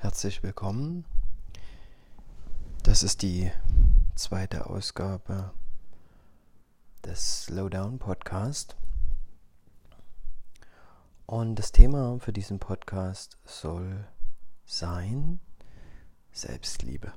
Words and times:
Herzlich 0.00 0.44
willkommen. 0.44 1.04
Das 2.84 3.02
ist 3.02 3.22
die 3.22 3.50
zweite 4.14 4.66
Ausgabe 4.66 5.50
des 7.04 7.42
Slowdown 7.46 7.98
Podcast. 7.98 8.76
Und 11.26 11.56
das 11.56 11.72
Thema 11.72 12.20
für 12.20 12.32
diesen 12.32 12.60
Podcast 12.60 13.38
soll 13.44 14.06
sein 14.66 15.40
Selbstliebe. 16.30 17.12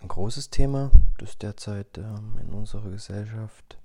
Ein 0.00 0.08
großes 0.08 0.50
Thema, 0.50 0.90
das 1.16 1.38
derzeit 1.38 1.96
ähm, 1.96 2.36
in 2.42 2.52
unserer 2.52 2.90
Gesellschaft 2.90 3.78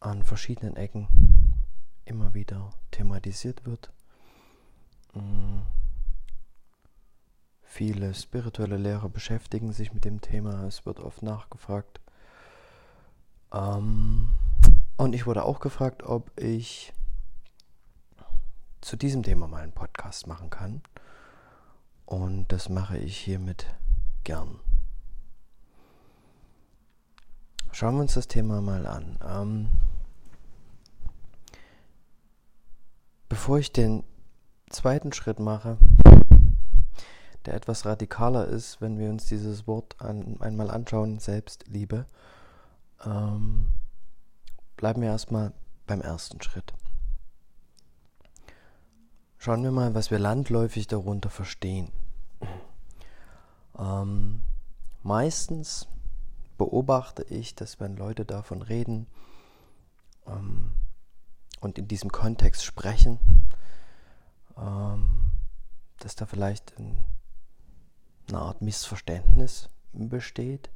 an 0.00 0.22
verschiedenen 0.22 0.76
Ecken 0.76 1.54
immer 2.04 2.34
wieder 2.34 2.68
thematisiert 2.90 3.64
wird. 3.64 3.90
Viele 7.62 8.14
spirituelle 8.14 8.76
Lehrer 8.76 9.08
beschäftigen 9.08 9.72
sich 9.72 9.94
mit 9.94 10.04
dem 10.04 10.20
Thema, 10.20 10.64
es 10.64 10.84
wird 10.84 11.00
oft 11.00 11.22
nachgefragt. 11.22 12.00
Ähm, 13.52 14.34
und 14.96 15.14
ich 15.14 15.26
wurde 15.26 15.44
auch 15.44 15.60
gefragt, 15.60 16.02
ob 16.02 16.30
ich 16.38 16.92
zu 18.82 18.96
diesem 18.96 19.22
Thema 19.22 19.48
mal 19.48 19.62
einen 19.62 19.72
Podcast 19.72 20.26
machen 20.26 20.50
kann. 20.50 20.82
Und 22.04 22.48
das 22.48 22.68
mache 22.68 22.98
ich 22.98 23.16
hiermit 23.16 23.66
gern. 24.24 24.60
Schauen 27.70 27.94
wir 27.94 28.02
uns 28.02 28.14
das 28.14 28.28
Thema 28.28 28.60
mal 28.60 28.86
an. 28.86 29.18
Ähm, 29.26 29.68
bevor 33.30 33.58
ich 33.58 33.72
den 33.72 34.04
zweiten 34.72 35.12
Schritt 35.12 35.38
mache, 35.38 35.78
der 37.46 37.54
etwas 37.54 37.86
radikaler 37.86 38.46
ist, 38.46 38.80
wenn 38.80 38.98
wir 38.98 39.10
uns 39.10 39.26
dieses 39.26 39.66
Wort 39.66 39.96
an, 40.00 40.36
einmal 40.40 40.70
anschauen, 40.70 41.18
Selbstliebe, 41.18 42.06
ähm, 43.04 43.68
bleiben 44.76 45.02
wir 45.02 45.08
erstmal 45.08 45.52
beim 45.86 46.00
ersten 46.00 46.40
Schritt. 46.40 46.72
Schauen 49.38 49.62
wir 49.64 49.72
mal, 49.72 49.94
was 49.94 50.10
wir 50.10 50.18
landläufig 50.18 50.86
darunter 50.86 51.30
verstehen. 51.30 51.90
Ähm, 53.78 54.42
meistens 55.02 55.88
beobachte 56.58 57.24
ich, 57.24 57.54
dass 57.56 57.80
wenn 57.80 57.96
Leute 57.96 58.24
davon 58.24 58.62
reden 58.62 59.08
ähm, 60.28 60.72
und 61.60 61.78
in 61.78 61.88
diesem 61.88 62.12
Kontext 62.12 62.64
sprechen, 62.64 63.18
ähm, 64.62 65.32
dass 65.98 66.14
da 66.16 66.26
vielleicht 66.26 66.78
ein, 66.78 67.04
eine 68.28 68.38
Art 68.38 68.62
Missverständnis 68.62 69.68
besteht, 69.92 70.70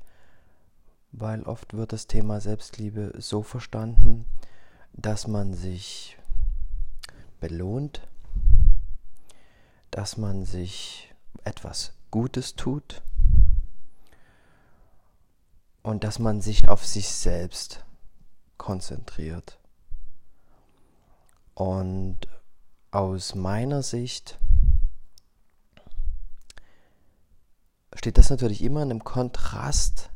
weil 1.13 1.43
oft 1.45 1.75
wird 1.75 1.93
das 1.93 2.07
Thema 2.07 2.41
Selbstliebe 2.41 3.15
so 3.19 3.43
verstanden, 3.43 4.27
dass 4.93 5.27
man 5.27 5.55
sich 5.55 6.19
belohnt, 7.41 8.07
dass 9.91 10.17
man 10.17 10.45
sich 10.45 11.15
etwas 11.45 11.95
Gutes 12.11 12.57
tut 12.57 13.03
und 15.83 16.03
dass 16.05 16.19
man 16.19 16.41
sich 16.41 16.69
auf 16.69 16.85
sich 16.85 17.09
selbst 17.09 17.85
konzentriert. 18.59 19.59
Und 21.55 22.27
aus 22.97 23.35
meiner 23.35 23.83
Sicht 23.83 24.39
steht 27.93 28.17
das 28.17 28.31
natürlich 28.31 28.65
immer 28.65 28.83
in 28.83 28.91
einem 28.91 29.05
Kontrast 29.05 30.09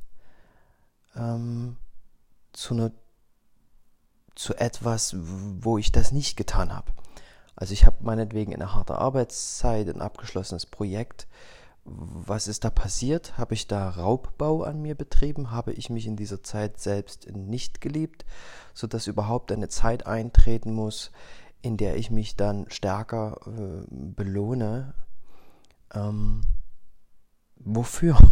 ähm, 1.14 1.76
zu, 2.54 2.74
ne, 2.74 2.92
zu 4.34 4.54
etwas, 4.54 5.14
wo 5.18 5.76
ich 5.76 5.92
das 5.92 6.10
nicht 6.10 6.38
getan 6.38 6.74
habe. 6.74 6.90
Also 7.54 7.74
ich 7.74 7.84
habe 7.84 7.96
meinetwegen 8.00 8.54
eine 8.54 8.74
harte 8.74 8.96
Arbeitszeit, 8.96 9.86
ein 9.90 10.00
abgeschlossenes 10.00 10.64
Projekt. 10.64 11.28
Was 11.84 12.48
ist 12.48 12.64
da 12.64 12.70
passiert? 12.70 13.36
Habe 13.36 13.52
ich 13.52 13.66
da 13.66 13.90
Raubbau 13.90 14.62
an 14.62 14.80
mir 14.80 14.94
betrieben? 14.94 15.50
Habe 15.50 15.74
ich 15.74 15.90
mich 15.90 16.06
in 16.06 16.16
dieser 16.16 16.42
Zeit 16.42 16.80
selbst 16.80 17.30
nicht 17.30 17.82
geliebt, 17.82 18.24
sodass 18.72 19.06
überhaupt 19.06 19.52
eine 19.52 19.68
Zeit 19.68 20.06
eintreten 20.06 20.72
muss, 20.72 21.10
in 21.62 21.76
der 21.76 21.96
ich 21.96 22.10
mich 22.10 22.36
dann 22.36 22.66
stärker 22.68 23.38
äh, 23.46 23.86
belohne. 23.90 24.94
Ähm, 25.92 26.42
wofür? 27.56 28.16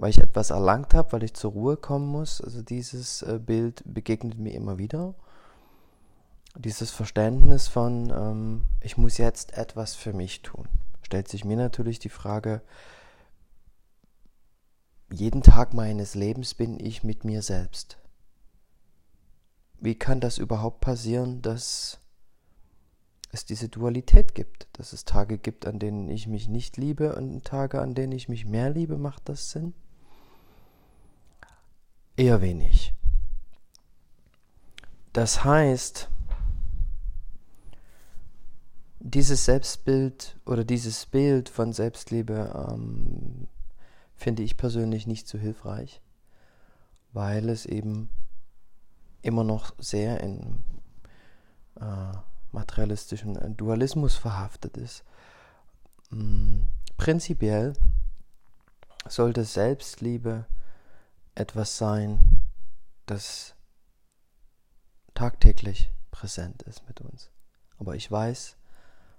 weil 0.00 0.10
ich 0.10 0.18
etwas 0.18 0.48
erlangt 0.48 0.94
habe, 0.94 1.12
weil 1.12 1.24
ich 1.24 1.34
zur 1.34 1.52
Ruhe 1.52 1.76
kommen 1.76 2.06
muss. 2.06 2.40
Also 2.40 2.62
dieses 2.62 3.20
äh, 3.20 3.38
Bild 3.38 3.82
begegnet 3.84 4.38
mir 4.38 4.54
immer 4.54 4.78
wieder. 4.78 5.14
Dieses 6.56 6.90
Verständnis 6.90 7.68
von, 7.68 8.10
ähm, 8.10 8.64
ich 8.80 8.96
muss 8.96 9.18
jetzt 9.18 9.56
etwas 9.58 9.94
für 9.94 10.14
mich 10.14 10.40
tun. 10.40 10.66
Stellt 11.02 11.28
sich 11.28 11.44
mir 11.44 11.56
natürlich 11.56 11.98
die 11.98 12.08
Frage, 12.08 12.62
jeden 15.12 15.42
Tag 15.42 15.74
meines 15.74 16.14
Lebens 16.14 16.54
bin 16.54 16.80
ich 16.80 17.04
mit 17.04 17.24
mir 17.24 17.42
selbst. 17.42 17.98
Wie 19.80 19.94
kann 19.94 20.20
das 20.20 20.38
überhaupt 20.38 20.80
passieren, 20.80 21.40
dass 21.40 21.98
es 23.32 23.46
diese 23.46 23.68
Dualität 23.68 24.34
gibt, 24.34 24.68
dass 24.74 24.92
es 24.92 25.04
Tage 25.04 25.38
gibt, 25.38 25.66
an 25.66 25.78
denen 25.78 26.08
ich 26.08 26.26
mich 26.26 26.48
nicht 26.48 26.76
liebe 26.76 27.14
und 27.16 27.44
Tage, 27.44 27.80
an 27.80 27.94
denen 27.94 28.12
ich 28.12 28.28
mich 28.28 28.44
mehr 28.44 28.70
liebe, 28.70 28.98
macht 28.98 29.28
das 29.28 29.50
Sinn? 29.50 29.72
Eher 32.16 32.42
wenig. 32.42 32.92
Das 35.12 35.44
heißt, 35.44 36.10
dieses 38.98 39.46
Selbstbild 39.46 40.38
oder 40.44 40.64
dieses 40.64 41.06
Bild 41.06 41.48
von 41.48 41.72
Selbstliebe 41.72 42.68
ähm, 42.70 43.48
finde 44.14 44.42
ich 44.42 44.58
persönlich 44.58 45.06
nicht 45.06 45.26
so 45.26 45.38
hilfreich, 45.38 46.02
weil 47.12 47.48
es 47.48 47.64
eben 47.64 48.10
immer 49.22 49.44
noch 49.44 49.74
sehr 49.78 50.20
in 50.20 50.62
äh, 51.80 52.12
materialistischen 52.52 53.36
äh, 53.36 53.50
Dualismus 53.50 54.16
verhaftet 54.16 54.76
ist. 54.76 55.04
Mm, 56.10 56.62
prinzipiell 56.96 57.74
sollte 59.08 59.44
Selbstliebe 59.44 60.46
etwas 61.34 61.78
sein, 61.78 62.42
das 63.06 63.54
tagtäglich 65.14 65.90
präsent 66.10 66.62
ist 66.62 66.86
mit 66.86 67.00
uns. 67.00 67.30
Aber 67.78 67.94
ich 67.94 68.10
weiß, 68.10 68.56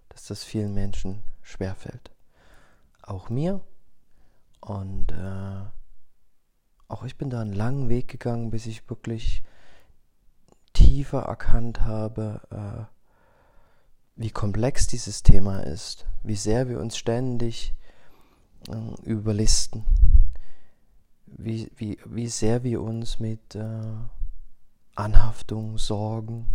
dass 0.10 0.26
das 0.26 0.44
vielen 0.44 0.74
Menschen 0.74 1.24
schwerfällt. 1.42 2.12
Auch 3.02 3.30
mir. 3.30 3.62
Und 4.60 5.12
äh, 5.12 5.66
auch 6.88 7.04
ich 7.04 7.18
bin 7.18 7.30
da 7.30 7.42
einen 7.42 7.54
langen 7.54 7.90
Weg 7.90 8.08
gegangen, 8.08 8.52
bis 8.52 8.66
ich 8.68 8.88
wirklich 8.90 9.44
tiefer 10.92 11.22
erkannt 11.22 11.86
habe, 11.86 12.42
äh, 12.52 12.84
wie 14.18 14.30
komplex 14.30 14.88
dieses 14.88 15.24
Thema 15.24 15.62
ist, 15.62 16.06
wie 16.22 16.36
sehr 16.36 16.68
wir 16.68 16.82
uns 16.82 16.98
ständig 16.98 17.74
äh, 18.68 19.02
überlisten, 19.04 19.86
wie, 21.28 21.72
wie, 21.78 21.98
wie 22.04 22.28
sehr 22.28 22.64
wir 22.64 22.82
uns 22.82 23.20
mit 23.20 23.56
äh, 23.56 23.94
Anhaftung, 24.94 25.78
Sorgen, 25.78 26.50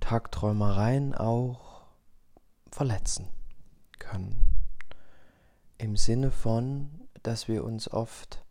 Tagträumereien 0.00 1.14
auch 1.14 1.82
verletzen 2.72 3.28
können. 4.00 4.44
Im 5.78 5.96
Sinne 5.96 6.32
von, 6.32 6.90
dass 7.22 7.46
wir 7.46 7.62
uns 7.62 7.88
oft 7.88 8.44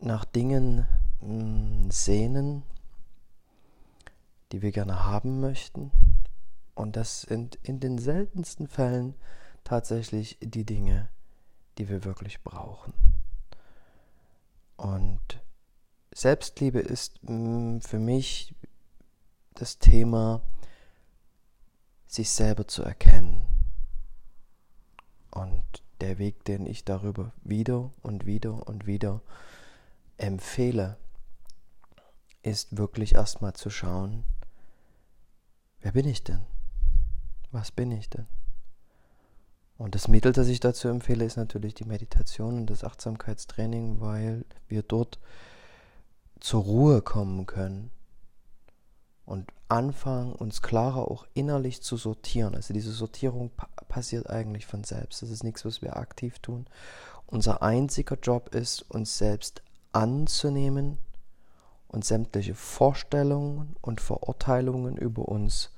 nach 0.00 0.24
Dingen 0.24 0.88
sehnen, 1.20 2.62
die 4.52 4.62
wir 4.62 4.72
gerne 4.72 5.04
haben 5.04 5.40
möchten. 5.40 5.90
Und 6.74 6.96
das 6.96 7.22
sind 7.22 7.56
in 7.62 7.80
den 7.80 7.98
seltensten 7.98 8.68
Fällen 8.68 9.14
tatsächlich 9.64 10.38
die 10.40 10.64
Dinge, 10.64 11.08
die 11.76 11.88
wir 11.88 12.04
wirklich 12.04 12.42
brauchen. 12.42 12.92
Und 14.76 15.40
Selbstliebe 16.14 16.78
ist 16.78 17.18
mm, 17.22 17.80
für 17.80 17.98
mich 17.98 18.54
das 19.54 19.78
Thema, 19.78 20.40
sich 22.06 22.30
selber 22.30 22.66
zu 22.68 22.82
erkennen. 22.82 23.44
Und 25.30 25.64
der 26.00 26.18
Weg, 26.18 26.44
den 26.44 26.64
ich 26.64 26.84
darüber 26.84 27.32
wieder 27.42 27.90
und 28.02 28.24
wieder 28.24 28.66
und 28.66 28.86
wieder 28.86 29.20
empfehle, 30.16 30.96
ist 32.42 32.76
wirklich 32.76 33.14
erstmal 33.14 33.52
zu 33.52 33.70
schauen, 33.70 34.24
Wer 35.80 35.92
bin 35.92 36.08
ich 36.08 36.24
denn? 36.24 36.40
Was 37.52 37.70
bin 37.70 37.92
ich 37.92 38.10
denn? 38.10 38.26
Und 39.76 39.94
das 39.94 40.08
Mittel, 40.08 40.32
das 40.32 40.48
ich 40.48 40.58
dazu 40.58 40.88
empfehle, 40.88 41.24
ist 41.24 41.36
natürlich 41.36 41.74
die 41.74 41.84
Meditation 41.84 42.58
und 42.58 42.66
das 42.66 42.82
Achtsamkeitstraining, 42.82 44.00
weil 44.00 44.44
wir 44.66 44.82
dort 44.82 45.20
zur 46.40 46.62
Ruhe 46.64 47.00
kommen 47.00 47.46
können 47.46 47.92
und 49.24 49.52
anfangen, 49.68 50.32
uns 50.32 50.62
klarer 50.62 51.08
auch 51.08 51.26
innerlich 51.34 51.80
zu 51.80 51.96
sortieren. 51.96 52.56
Also 52.56 52.74
diese 52.74 52.92
Sortierung 52.92 53.50
pa 53.50 53.68
passiert 53.88 54.28
eigentlich 54.28 54.66
von 54.66 54.84
selbst. 54.84 55.22
Das 55.22 55.30
ist 55.30 55.44
nichts, 55.44 55.64
was 55.64 55.80
wir 55.80 55.96
aktiv 55.96 56.40
tun. 56.40 56.66
Unser 57.26 57.62
einziger 57.62 58.18
Job 58.20 58.54
ist, 58.54 58.82
uns 58.90 59.16
selbst 59.16 59.62
anzunehmen 59.92 60.98
und 61.88 62.04
sämtliche 62.04 62.54
Vorstellungen 62.54 63.76
und 63.80 64.00
Verurteilungen 64.00 64.96
über 64.96 65.26
uns 65.26 65.70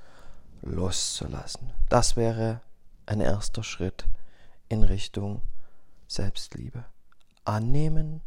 loszulassen. 0.62 1.73
Das 1.89 2.17
wäre 2.17 2.61
ein 3.07 3.21
erster 3.21 3.62
Schritt 3.62 4.07
in 4.69 4.83
Richtung 4.83 5.43
Selbstliebe. 6.07 6.85
Annehmen 7.45 8.21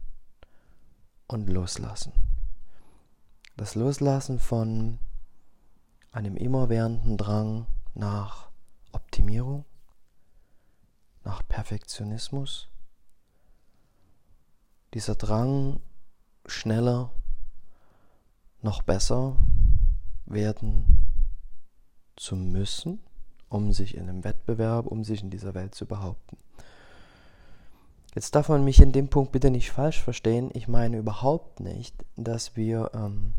und 1.27 1.49
loslassen. 1.49 2.13
Das 3.55 3.75
Loslassen 3.75 4.39
von 4.39 4.99
einem 6.11 6.37
immerwährenden 6.37 7.17
Drang 7.17 7.67
nach 7.93 8.49
Optimierung, 8.91 9.65
nach 11.23 11.47
Perfektionismus. 11.47 12.67
Dieser 14.93 15.15
Drang, 15.15 15.81
schneller, 16.45 17.11
noch 18.63 18.81
besser 18.81 19.35
werden 20.25 21.07
zu 22.15 22.35
müssen, 22.35 22.99
um 23.49 23.73
sich 23.73 23.95
in 23.95 24.09
einem 24.09 24.23
Wettbewerb, 24.23 24.87
um 24.87 25.03
sich 25.03 25.21
in 25.21 25.29
dieser 25.29 25.53
Welt 25.53 25.75
zu 25.75 25.85
behaupten. 25.85 26.37
Jetzt 28.15 28.35
darf 28.35 28.49
man 28.49 28.63
mich 28.63 28.79
in 28.79 28.91
dem 28.91 29.09
Punkt 29.09 29.31
bitte 29.31 29.49
nicht 29.49 29.71
falsch 29.71 30.01
verstehen. 30.01 30.51
Ich 30.53 30.67
meine 30.67 30.97
überhaupt 30.97 31.59
nicht, 31.59 31.95
dass 32.15 32.55
wir 32.55 32.91
ähm, 32.93 33.33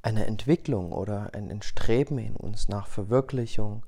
eine 0.00 0.26
Entwicklung 0.26 0.92
oder 0.92 1.34
ein 1.34 1.60
Streben 1.60 2.18
in 2.18 2.36
uns 2.36 2.68
nach 2.68 2.86
Verwirklichung, 2.86 3.84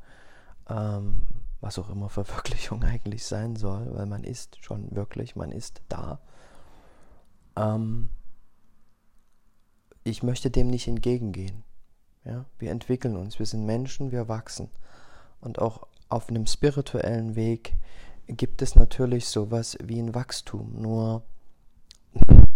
ähm, 0.69 1.23
was 1.63 1.79
auch 1.79 1.89
immer 1.89 2.11
Verwirklichung 2.11 2.83
eigentlich 2.85 3.25
sein 3.25 3.57
soll, 3.57 3.95
weil 3.95 4.07
man 4.07 4.25
ist 4.25 4.63
schon 4.63 4.95
wirklich, 4.95 5.37
man 5.37 5.53
ist 5.53 5.81
da. 5.89 6.21
Ähm, 7.57 8.11
ich 10.05 10.23
möchte 10.23 10.51
dem 10.51 10.69
nicht 10.69 10.89
entgegengehen. 10.89 11.63
Ja? 12.25 12.45
Wir 12.59 12.71
entwickeln 12.71 13.17
uns, 13.17 13.39
wir 13.39 13.47
sind 13.47 13.67
Menschen, 13.67 14.13
wir 14.13 14.29
wachsen. 14.29 14.71
Und 15.41 15.59
auch 15.59 15.87
auf 16.09 16.29
einem 16.29 16.47
spirituellen 16.47 17.35
Weg 17.35 17.75
gibt 18.27 18.63
es 18.63 18.77
natürlich 18.77 19.29
sowas 19.29 19.77
wie 19.83 20.01
ein 20.01 20.15
Wachstum. 20.15 20.81
Nur 20.81 21.23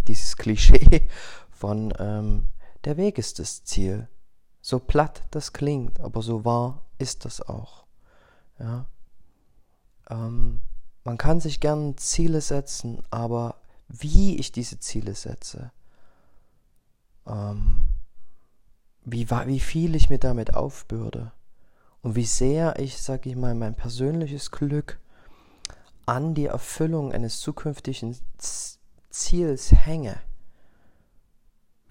dieses 0.07 0.37
Klischee 0.39 1.09
von 1.51 1.93
ähm, 1.99 2.49
der 2.85 2.97
Weg 2.97 3.19
ist 3.19 3.39
das 3.39 3.65
Ziel. 3.65 4.09
So 4.61 4.79
platt 4.79 5.23
das 5.31 5.53
klingt, 5.53 6.01
aber 6.01 6.23
so 6.23 6.45
wahr 6.45 6.83
ist 6.99 7.25
das 7.25 7.41
auch. 7.41 7.85
Ja? 8.59 8.87
Ähm, 10.11 10.61
man 11.05 11.19
kann 11.19 11.41
sich 11.41 11.61
gern 11.61 11.97
Ziele 11.99 12.41
setzen, 12.41 13.03
aber 13.11 13.57
wie 13.89 14.39
ich 14.39 14.53
diese 14.53 14.79
Ziele 14.81 15.15
setze, 15.15 15.71
ähm, 17.27 17.89
wie, 19.05 19.31
wie 19.31 19.61
viel 19.61 19.95
ich 19.95 20.11
mir 20.11 20.19
damit 20.19 20.55
aufbürde 20.55 21.33
und 22.03 22.17
wie 22.17 22.25
sehr 22.25 22.79
ich, 22.79 23.01
sag 23.01 23.27
ich 23.27 23.37
mal, 23.37 23.55
mein 23.55 23.75
persönliches 23.75 24.51
Glück 24.51 24.99
an 26.07 26.35
die 26.35 26.47
Erfüllung 26.47 27.13
eines 27.13 27.41
zukünftigen 27.41 28.17
Ziels 29.11 29.73
hänge, 29.73 30.17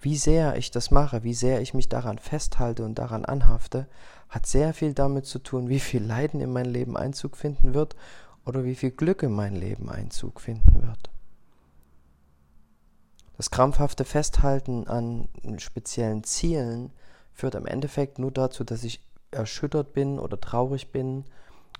wie 0.00 0.16
sehr 0.16 0.56
ich 0.56 0.70
das 0.70 0.90
mache, 0.90 1.24
wie 1.24 1.34
sehr 1.34 1.62
ich 1.62 1.74
mich 1.74 1.88
daran 1.88 2.18
festhalte 2.18 2.84
und 2.84 2.96
daran 2.98 3.24
anhafte, 3.24 3.88
hat 4.28 4.46
sehr 4.46 4.74
viel 4.74 4.92
damit 4.92 5.26
zu 5.26 5.38
tun, 5.38 5.68
wie 5.68 5.80
viel 5.80 6.02
Leiden 6.02 6.40
in 6.40 6.52
mein 6.52 6.66
Leben 6.66 6.96
Einzug 6.96 7.36
finden 7.36 7.74
wird 7.74 7.96
oder 8.44 8.64
wie 8.64 8.74
viel 8.74 8.90
Glück 8.90 9.22
in 9.22 9.32
mein 9.32 9.56
Leben 9.56 9.88
Einzug 9.88 10.40
finden 10.40 10.86
wird. 10.86 11.10
Das 13.36 13.50
krampfhafte 13.50 14.04
Festhalten 14.04 14.86
an 14.86 15.28
speziellen 15.58 16.22
Zielen 16.24 16.92
führt 17.32 17.56
im 17.56 17.66
Endeffekt 17.66 18.18
nur 18.18 18.30
dazu, 18.30 18.62
dass 18.64 18.84
ich 18.84 19.00
erschüttert 19.30 19.92
bin 19.92 20.18
oder 20.18 20.40
traurig 20.40 20.92
bin 20.92 21.24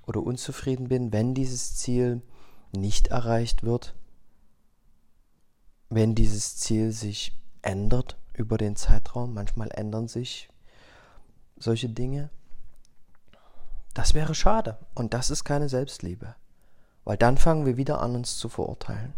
oder 0.07 0.23
unzufrieden 0.23 0.89
bin, 0.89 1.13
wenn 1.13 1.35
dieses 1.35 1.77
Ziel 1.77 2.23
nicht 2.73 3.09
erreicht 3.09 3.63
wird, 3.63 3.95
wenn 5.91 6.15
dieses 6.17 6.57
Ziel 6.57 6.91
sich 6.91 7.39
ändert 7.63 8.17
über 8.33 8.59
den 8.59 8.75
Zeitraum. 8.75 9.33
Manchmal 9.33 9.71
ändern 9.71 10.09
sich 10.09 10.49
solche 11.57 11.89
Dinge. 11.89 12.31
Das 13.95 14.15
wäre 14.15 14.35
schade. 14.35 14.77
Und 14.95 15.15
das 15.15 15.31
ist 15.31 15.45
keine 15.45 15.69
Selbstliebe. 15.69 16.35
Weil 17.05 17.17
dann 17.17 17.39
fangen 17.39 17.65
wir 17.65 17.77
wieder 17.77 18.01
an, 18.01 18.17
uns 18.17 18.37
zu 18.39 18.49
verurteilen. 18.49 19.15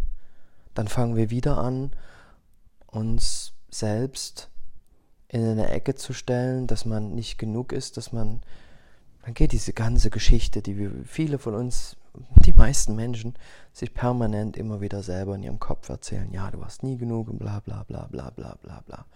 Dann 0.74 0.88
fangen 0.88 1.16
wir 1.16 1.30
wieder 1.30 1.56
an, 1.56 1.92
uns 2.96 3.52
selbst 3.70 4.50
in 5.28 5.44
eine 5.44 5.68
Ecke 5.68 5.94
zu 5.94 6.12
stellen, 6.12 6.66
dass 6.66 6.84
man 6.84 7.14
nicht 7.14 7.38
genug 7.38 7.72
ist, 7.72 7.96
dass 7.96 8.12
man, 8.12 8.42
dann 9.22 9.34
geht 9.34 9.52
diese 9.52 9.72
ganze 9.72 10.10
Geschichte, 10.10 10.62
die 10.62 10.78
wir, 10.78 10.92
viele 11.04 11.38
von 11.38 11.54
uns 11.54 11.96
die 12.46 12.54
meisten 12.54 12.96
Menschen 12.96 13.34
sich 13.72 13.92
permanent 13.92 14.56
immer 14.56 14.80
wieder 14.80 15.02
selber 15.02 15.34
in 15.34 15.42
ihrem 15.42 15.58
Kopf 15.58 15.88
erzählen, 15.88 16.32
ja, 16.32 16.50
du 16.50 16.60
warst 16.60 16.82
nie 16.82 16.96
genug 16.96 17.28
und 17.28 17.38
bla 17.38 17.60
bla 17.60 17.82
bla 17.84 18.06
bla 18.06 18.30
bla 18.30 18.56
bla 18.62 18.80
bla. 18.86 19.06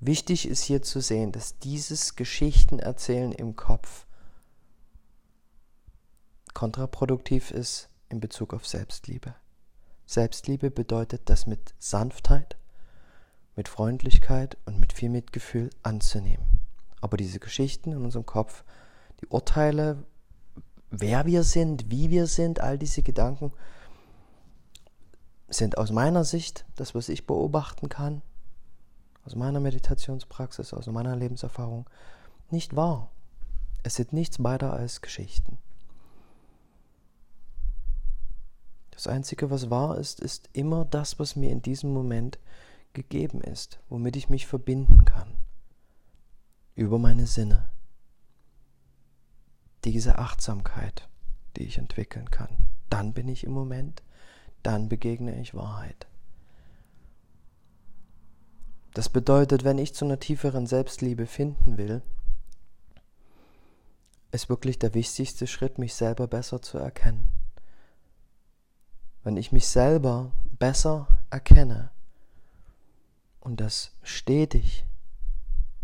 Wichtig 0.00 0.48
ist 0.48 0.62
hier 0.62 0.82
zu 0.82 1.00
sehen, 1.00 1.32
dass 1.32 1.58
dieses 1.58 2.16
Geschichtenerzählen 2.16 3.32
im 3.32 3.56
Kopf 3.56 4.06
kontraproduktiv 6.52 7.50
ist 7.50 7.88
in 8.08 8.20
Bezug 8.20 8.52
auf 8.52 8.66
Selbstliebe. 8.66 9.34
Selbstliebe 10.06 10.70
bedeutet, 10.70 11.22
das 11.26 11.46
mit 11.46 11.74
Sanftheit, 11.78 12.56
mit 13.60 13.68
Freundlichkeit 13.68 14.56
und 14.64 14.80
mit 14.80 14.94
viel 14.94 15.10
Mitgefühl 15.10 15.68
anzunehmen. 15.82 16.46
Aber 17.02 17.18
diese 17.18 17.40
Geschichten 17.40 17.92
in 17.92 18.02
unserem 18.02 18.24
Kopf, 18.24 18.64
die 19.20 19.26
Urteile, 19.26 20.02
wer 20.90 21.26
wir 21.26 21.42
sind, 21.42 21.90
wie 21.90 22.08
wir 22.08 22.26
sind, 22.26 22.62
all 22.62 22.78
diese 22.78 23.02
Gedanken 23.02 23.52
sind 25.50 25.76
aus 25.76 25.90
meiner 25.92 26.24
Sicht, 26.24 26.64
das, 26.76 26.94
was 26.94 27.10
ich 27.10 27.26
beobachten 27.26 27.90
kann, 27.90 28.22
aus 29.26 29.34
meiner 29.34 29.60
Meditationspraxis, 29.60 30.72
aus 30.72 30.86
meiner 30.86 31.14
Lebenserfahrung, 31.14 31.84
nicht 32.50 32.76
wahr. 32.76 33.10
Es 33.82 33.96
sind 33.96 34.14
nichts 34.14 34.42
weiter 34.42 34.72
als 34.72 35.02
Geschichten. 35.02 35.58
Das 38.90 39.06
Einzige, 39.06 39.50
was 39.50 39.68
wahr 39.68 39.98
ist, 39.98 40.18
ist 40.18 40.48
immer 40.54 40.86
das, 40.86 41.18
was 41.18 41.36
mir 41.36 41.50
in 41.50 41.60
diesem 41.60 41.92
Moment 41.92 42.38
gegeben 42.92 43.40
ist, 43.40 43.80
womit 43.88 44.16
ich 44.16 44.28
mich 44.28 44.46
verbinden 44.46 45.04
kann. 45.04 45.36
Über 46.74 46.98
meine 46.98 47.26
Sinne 47.26 47.70
diese 49.84 50.18
Achtsamkeit, 50.18 51.08
die 51.56 51.64
ich 51.64 51.78
entwickeln 51.78 52.30
kann. 52.30 52.50
Dann 52.90 53.12
bin 53.12 53.28
ich 53.28 53.44
im 53.44 53.52
Moment, 53.52 54.02
dann 54.62 54.88
begegne 54.88 55.40
ich 55.40 55.54
Wahrheit. 55.54 56.06
Das 58.92 59.08
bedeutet, 59.08 59.64
wenn 59.64 59.78
ich 59.78 59.94
zu 59.94 60.04
einer 60.04 60.18
tieferen 60.18 60.66
Selbstliebe 60.66 61.26
finden 61.26 61.78
will, 61.78 62.02
ist 64.32 64.48
wirklich 64.48 64.78
der 64.78 64.94
wichtigste 64.94 65.46
Schritt, 65.46 65.78
mich 65.78 65.94
selber 65.94 66.26
besser 66.26 66.60
zu 66.60 66.78
erkennen. 66.78 67.28
Wenn 69.22 69.36
ich 69.36 69.52
mich 69.52 69.68
selber 69.68 70.32
besser 70.58 71.08
erkenne 71.30 71.90
und 73.40 73.60
das 73.60 73.92
stetig, 74.02 74.84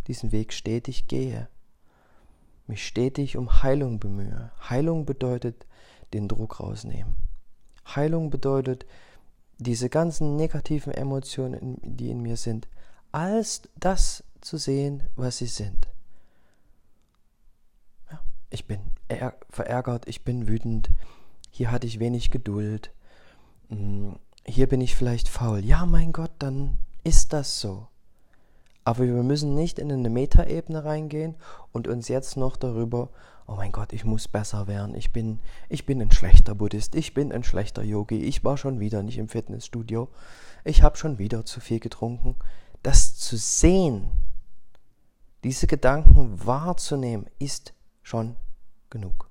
diesen 0.06 0.32
Weg 0.32 0.52
stetig 0.52 1.08
gehe, 1.08 1.48
mich 2.66 2.86
stetig 2.86 3.36
um 3.36 3.62
Heilung 3.62 3.98
bemühe. 3.98 4.50
Heilung 4.68 5.04
bedeutet 5.04 5.66
den 6.12 6.28
Druck 6.28 6.60
rausnehmen. 6.60 7.14
Heilung 7.86 8.30
bedeutet 8.30 8.86
diese 9.58 9.88
ganzen 9.88 10.36
negativen 10.36 10.92
Emotionen, 10.92 11.78
die 11.82 12.10
in 12.10 12.20
mir 12.20 12.36
sind, 12.36 12.68
als 13.12 13.62
das 13.76 14.24
zu 14.40 14.58
sehen, 14.58 15.04
was 15.16 15.38
sie 15.38 15.46
sind. 15.46 15.88
Ja, 18.10 18.20
ich 18.50 18.66
bin 18.66 18.80
verärgert, 19.48 20.08
ich 20.08 20.24
bin 20.24 20.48
wütend, 20.48 20.90
hier 21.50 21.70
hatte 21.70 21.86
ich 21.86 22.00
wenig 22.00 22.30
Geduld, 22.30 22.92
hm, 23.68 24.18
hier 24.44 24.68
bin 24.68 24.80
ich 24.80 24.94
vielleicht 24.94 25.28
faul. 25.28 25.64
Ja, 25.64 25.86
mein 25.86 26.12
Gott, 26.12 26.32
dann 26.38 26.78
ist 27.06 27.32
das 27.32 27.60
so. 27.60 27.86
Aber 28.82 29.04
wir 29.04 29.22
müssen 29.22 29.54
nicht 29.54 29.78
in 29.78 29.92
eine 29.92 30.10
Metaebene 30.10 30.84
reingehen 30.84 31.36
und 31.70 31.86
uns 31.86 32.08
jetzt 32.08 32.36
noch 32.36 32.56
darüber, 32.56 33.10
oh 33.46 33.54
mein 33.54 33.70
Gott, 33.70 33.92
ich 33.92 34.04
muss 34.04 34.26
besser 34.26 34.66
werden, 34.66 34.96
ich 34.96 35.12
bin, 35.12 35.38
ich 35.68 35.86
bin 35.86 36.02
ein 36.02 36.10
schlechter 36.10 36.56
Buddhist, 36.56 36.96
ich 36.96 37.14
bin 37.14 37.30
ein 37.30 37.44
schlechter 37.44 37.84
Yogi, 37.84 38.24
ich 38.24 38.42
war 38.42 38.56
schon 38.56 38.80
wieder 38.80 39.04
nicht 39.04 39.18
im 39.18 39.28
Fitnessstudio, 39.28 40.08
ich 40.64 40.82
habe 40.82 40.96
schon 40.96 41.18
wieder 41.18 41.44
zu 41.44 41.60
viel 41.60 41.78
getrunken. 41.78 42.34
Das 42.82 43.16
zu 43.16 43.36
sehen, 43.36 44.10
diese 45.44 45.68
Gedanken 45.68 46.44
wahrzunehmen, 46.44 47.26
ist 47.38 47.72
schon 48.02 48.34
genug. 48.90 49.30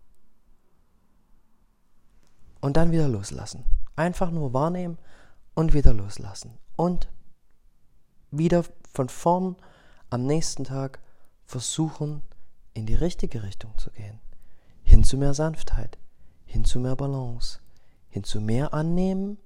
Und 2.62 2.78
dann 2.78 2.94
wieder 2.94 3.10
loslassen. 3.10 3.66
Einfach 3.98 4.32
nur 4.32 4.54
wahrnehmen 4.54 4.98
und 5.56 5.74
wieder 5.74 5.94
loslassen. 5.94 6.58
Und 6.78 7.10
wieder 8.38 8.64
von 8.94 9.10
vorn 9.10 9.56
am 10.10 10.26
nächsten 10.26 10.64
Tag 10.64 11.00
versuchen, 11.46 12.22
in 12.74 12.86
die 12.86 12.96
richtige 12.96 13.44
Richtung 13.44 13.78
zu 13.78 13.90
gehen. 13.92 14.20
Hin 14.84 15.04
zu 15.04 15.18
mehr 15.18 15.34
Sanftheit, 15.34 15.98
hin 16.46 16.66
zu 16.66 16.80
mehr 16.80 16.96
Balance, 16.96 17.60
hin 18.10 18.24
zu 18.24 18.42
mehr 18.42 18.74
Annehmen, 18.74 19.38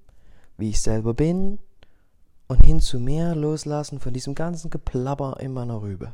wie 0.57 0.69
ich 0.69 0.81
selber 0.81 1.13
bin, 1.13 1.59
und 2.47 2.65
hin 2.65 2.81
zu 2.81 2.99
mehr 2.99 3.35
Loslassen 3.35 3.99
von 3.99 4.13
diesem 4.13 4.33
ganzen 4.33 4.69
Geplapper 4.71 5.39
in 5.39 5.53
meiner 5.53 5.81
Rübe, 5.81 6.13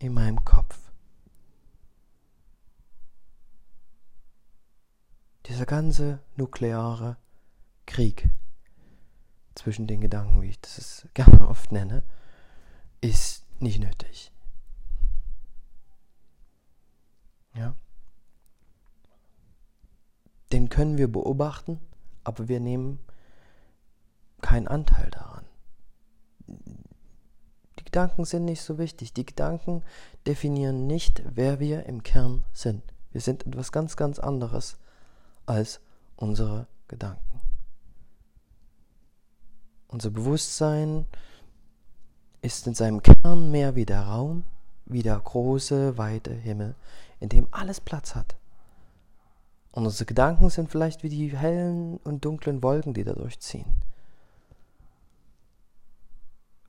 in 0.00 0.12
meinem 0.12 0.44
Kopf. 0.44 0.78
Dieser 5.46 5.66
ganze 5.66 6.18
nukleare 6.36 7.16
Krieg 7.86 8.28
zwischen 9.54 9.86
den 9.86 10.00
Gedanken, 10.00 10.42
wie 10.42 10.50
ich 10.50 10.60
das 10.60 11.06
gerne 11.14 11.48
oft 11.48 11.72
nenne, 11.72 12.02
ist 13.00 13.44
nicht 13.60 13.80
nötig. 13.80 14.32
Ja? 17.54 17.74
Den 20.52 20.68
können 20.68 20.98
wir 20.98 21.10
beobachten, 21.10 21.80
aber 22.24 22.48
wir 22.48 22.60
nehmen 22.60 22.98
keinen 24.40 24.68
Anteil 24.68 25.10
daran. 25.10 25.44
Die 26.46 27.84
Gedanken 27.84 28.24
sind 28.24 28.44
nicht 28.44 28.62
so 28.62 28.78
wichtig. 28.78 29.12
Die 29.12 29.26
Gedanken 29.26 29.82
definieren 30.26 30.86
nicht, 30.86 31.22
wer 31.34 31.60
wir 31.60 31.86
im 31.86 32.02
Kern 32.02 32.44
sind. 32.52 32.82
Wir 33.12 33.20
sind 33.20 33.46
etwas 33.46 33.72
ganz, 33.72 33.96
ganz 33.96 34.18
anderes 34.18 34.78
als 35.46 35.80
unsere 36.16 36.66
Gedanken. 36.88 37.40
Unser 39.90 40.10
Bewusstsein 40.10 41.04
ist 42.42 42.66
in 42.66 42.74
seinem 42.74 43.02
Kern 43.02 43.50
mehr 43.50 43.74
wie 43.74 43.84
der 43.84 44.02
Raum, 44.02 44.44
wie 44.86 45.02
der 45.02 45.18
große, 45.18 45.98
weite 45.98 46.32
Himmel, 46.32 46.76
in 47.18 47.28
dem 47.28 47.48
alles 47.50 47.80
Platz 47.80 48.14
hat. 48.14 48.36
Und 49.72 49.84
unsere 49.84 50.04
Gedanken 50.06 50.48
sind 50.48 50.70
vielleicht 50.70 51.02
wie 51.02 51.08
die 51.08 51.36
hellen 51.36 51.98
und 51.98 52.24
dunklen 52.24 52.62
Wolken, 52.62 52.94
die 52.94 53.04
da 53.04 53.14
durchziehen. 53.14 53.66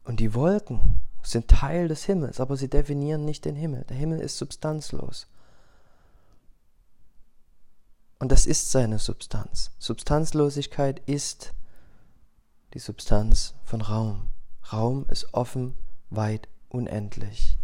Und 0.04 0.20
die 0.20 0.34
Wolken 0.34 1.00
sind 1.22 1.48
Teil 1.48 1.88
des 1.88 2.04
Himmels, 2.06 2.40
aber 2.40 2.58
sie 2.58 2.70
definieren 2.70 3.24
nicht 3.24 3.46
den 3.46 3.56
Himmel. 3.56 3.86
Der 3.88 3.98
Himmel 3.98 4.20
ist 4.20 4.38
substanzlos. 4.38 5.28
Und 8.18 8.32
das 8.32 8.48
ist 8.48 8.72
seine 8.72 8.98
Substanz. 8.98 9.72
Substanzlosigkeit 9.78 11.00
ist 11.08 11.54
die 12.74 12.80
Substanz 12.80 13.56
von 13.64 13.82
Raum. 13.82 14.30
Raum 14.72 15.06
ist 15.10 15.34
offen, 15.34 15.76
weit, 16.10 16.48
unendlich. 16.70 17.58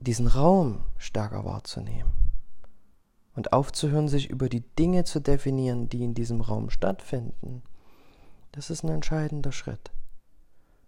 Diesen 0.00 0.26
Raum 0.26 0.84
stärker 0.98 1.44
wahrzunehmen 1.44 2.12
und 3.34 3.52
aufzuhören, 3.52 4.08
sich 4.08 4.28
über 4.28 4.48
die 4.48 4.60
Dinge 4.76 5.04
zu 5.04 5.20
definieren, 5.20 5.88
die 5.88 6.04
in 6.04 6.14
diesem 6.14 6.40
Raum 6.40 6.70
stattfinden, 6.70 7.62
das 8.52 8.68
ist 8.68 8.84
ein 8.84 8.90
entscheidender 8.90 9.52
Schritt. 9.52 9.90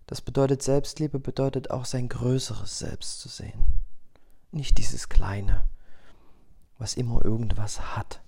Das 0.06 0.20
bedeutet, 0.20 0.62
Selbstliebe 0.62 1.18
bedeutet 1.18 1.70
auch 1.70 1.86
sein 1.86 2.08
größeres 2.08 2.78
Selbst 2.78 3.20
zu 3.20 3.28
sehen. 3.28 3.80
Nicht 4.52 4.76
dieses 4.76 5.08
kleine, 5.08 5.64
was 6.78 6.94
immer 6.94 7.24
irgendwas 7.24 7.96
hat 7.96 8.20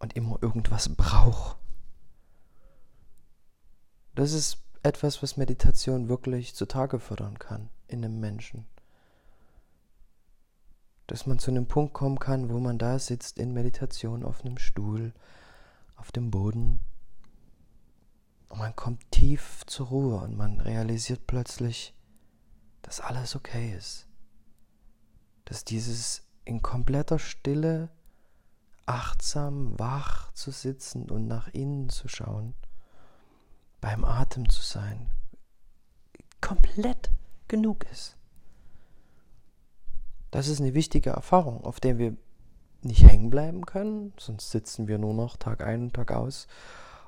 und 0.00 0.16
immer 0.16 0.42
irgendwas 0.42 0.88
braucht. 0.88 1.56
Das 4.16 4.32
ist 4.32 4.56
etwas, 4.82 5.22
was 5.22 5.36
Meditation 5.36 6.08
wirklich 6.08 6.54
zutage 6.54 7.00
fördern 7.00 7.38
kann 7.38 7.68
in 7.86 8.02
einem 8.02 8.18
Menschen. 8.18 8.66
Dass 11.06 11.26
man 11.26 11.38
zu 11.38 11.50
einem 11.50 11.68
Punkt 11.68 11.92
kommen 11.92 12.18
kann, 12.18 12.48
wo 12.48 12.58
man 12.58 12.78
da 12.78 12.98
sitzt 12.98 13.38
in 13.38 13.52
Meditation 13.52 14.24
auf 14.24 14.42
einem 14.42 14.56
Stuhl, 14.56 15.12
auf 15.96 16.12
dem 16.12 16.30
Boden. 16.30 16.80
Und 18.48 18.58
man 18.58 18.74
kommt 18.74 19.10
tief 19.10 19.64
zur 19.66 19.88
Ruhe 19.88 20.16
und 20.22 20.34
man 20.34 20.62
realisiert 20.62 21.26
plötzlich, 21.26 21.94
dass 22.80 23.00
alles 23.00 23.36
okay 23.36 23.76
ist. 23.76 24.06
Dass 25.44 25.62
dieses 25.62 26.22
in 26.46 26.62
kompletter 26.62 27.18
Stille 27.18 27.90
achtsam 28.86 29.78
wach 29.78 30.32
zu 30.32 30.52
sitzen 30.52 31.10
und 31.10 31.26
nach 31.26 31.48
innen 31.48 31.90
zu 31.90 32.08
schauen 32.08 32.54
beim 33.86 34.04
Atem 34.04 34.48
zu 34.48 34.62
sein, 34.62 35.12
komplett 36.40 37.12
genug 37.46 37.86
ist. 37.92 38.16
Das 40.32 40.48
ist 40.48 40.60
eine 40.60 40.74
wichtige 40.74 41.10
Erfahrung, 41.10 41.64
auf 41.64 41.78
der 41.78 41.96
wir 41.96 42.16
nicht 42.82 43.04
hängen 43.04 43.30
bleiben 43.30 43.64
können, 43.64 44.12
sonst 44.18 44.50
sitzen 44.50 44.88
wir 44.88 44.98
nur 44.98 45.14
noch 45.14 45.36
Tag 45.36 45.62
ein 45.62 45.82
und 45.82 45.94
Tag 45.94 46.10
aus 46.10 46.48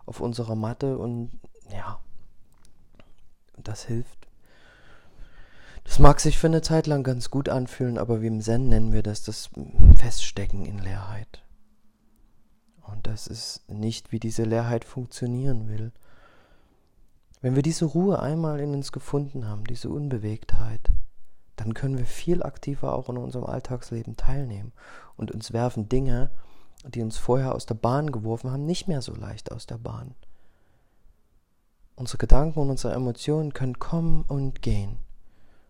auf 0.07 0.21
unserer 0.21 0.55
Matte 0.55 0.99
und 0.99 1.33
ja, 1.69 1.99
das 3.57 3.83
hilft. 3.83 4.29
Das 5.83 5.99
mag 5.99 6.21
sich 6.21 6.39
für 6.39 6.47
eine 6.47 6.63
Zeit 6.63 6.87
lang 6.87 7.03
ganz 7.03 7.29
gut 7.29 7.49
anfühlen, 7.49 7.99
aber 7.99 8.23
wie 8.23 8.29
im 8.29 8.41
Zen 8.41 8.69
nennen 8.69 8.93
wir 8.93 9.03
das 9.03 9.25
das 9.25 9.51
Feststecken 9.97 10.65
in 10.65 10.79
Leerheit. 10.79 11.43
Und 12.83 13.09
das 13.09 13.27
ist 13.27 13.69
nicht, 13.69 14.13
wie 14.13 14.21
diese 14.21 14.45
Leerheit 14.45 14.85
funktionieren 14.85 15.69
will. 15.69 15.91
Wenn 17.41 17.55
wir 17.55 17.63
diese 17.63 17.85
Ruhe 17.85 18.21
einmal 18.21 18.61
in 18.61 18.75
uns 18.75 18.91
gefunden 18.91 19.47
haben, 19.47 19.65
diese 19.65 19.91
Unbewegtheit, 19.91 20.91
dann 21.57 21.75
können 21.75 21.99
wir 21.99 22.07
viel 22.07 22.43
aktiver 22.43 22.95
auch 22.95 23.09
in 23.09 23.17
unserem 23.17 23.47
Alltagsleben 23.47 24.17
teilnehmen 24.17 24.73
und 25.17 25.31
uns 25.31 25.53
werfen 25.53 25.89
Dinge, 25.89 26.31
die 26.85 27.03
uns 27.03 27.17
vorher 27.17 27.55
aus 27.55 27.67
der 27.67 27.75
Bahn 27.75 28.13
geworfen 28.13 28.51
haben, 28.51 28.65
nicht 28.65 28.89
mehr 28.89 29.03
so 29.03 29.15
leicht 29.15 29.53
aus 29.53 29.67
der 29.67 29.79
Bahn. 29.79 30.15
Unsere 31.97 32.19
Gedanken 32.19 32.61
und 32.61 32.71
unsere 32.71 32.95
Emotionen 32.95 33.53
können 33.53 33.79
kommen 33.79 34.23
und 34.29 34.63
gehen. 34.63 34.99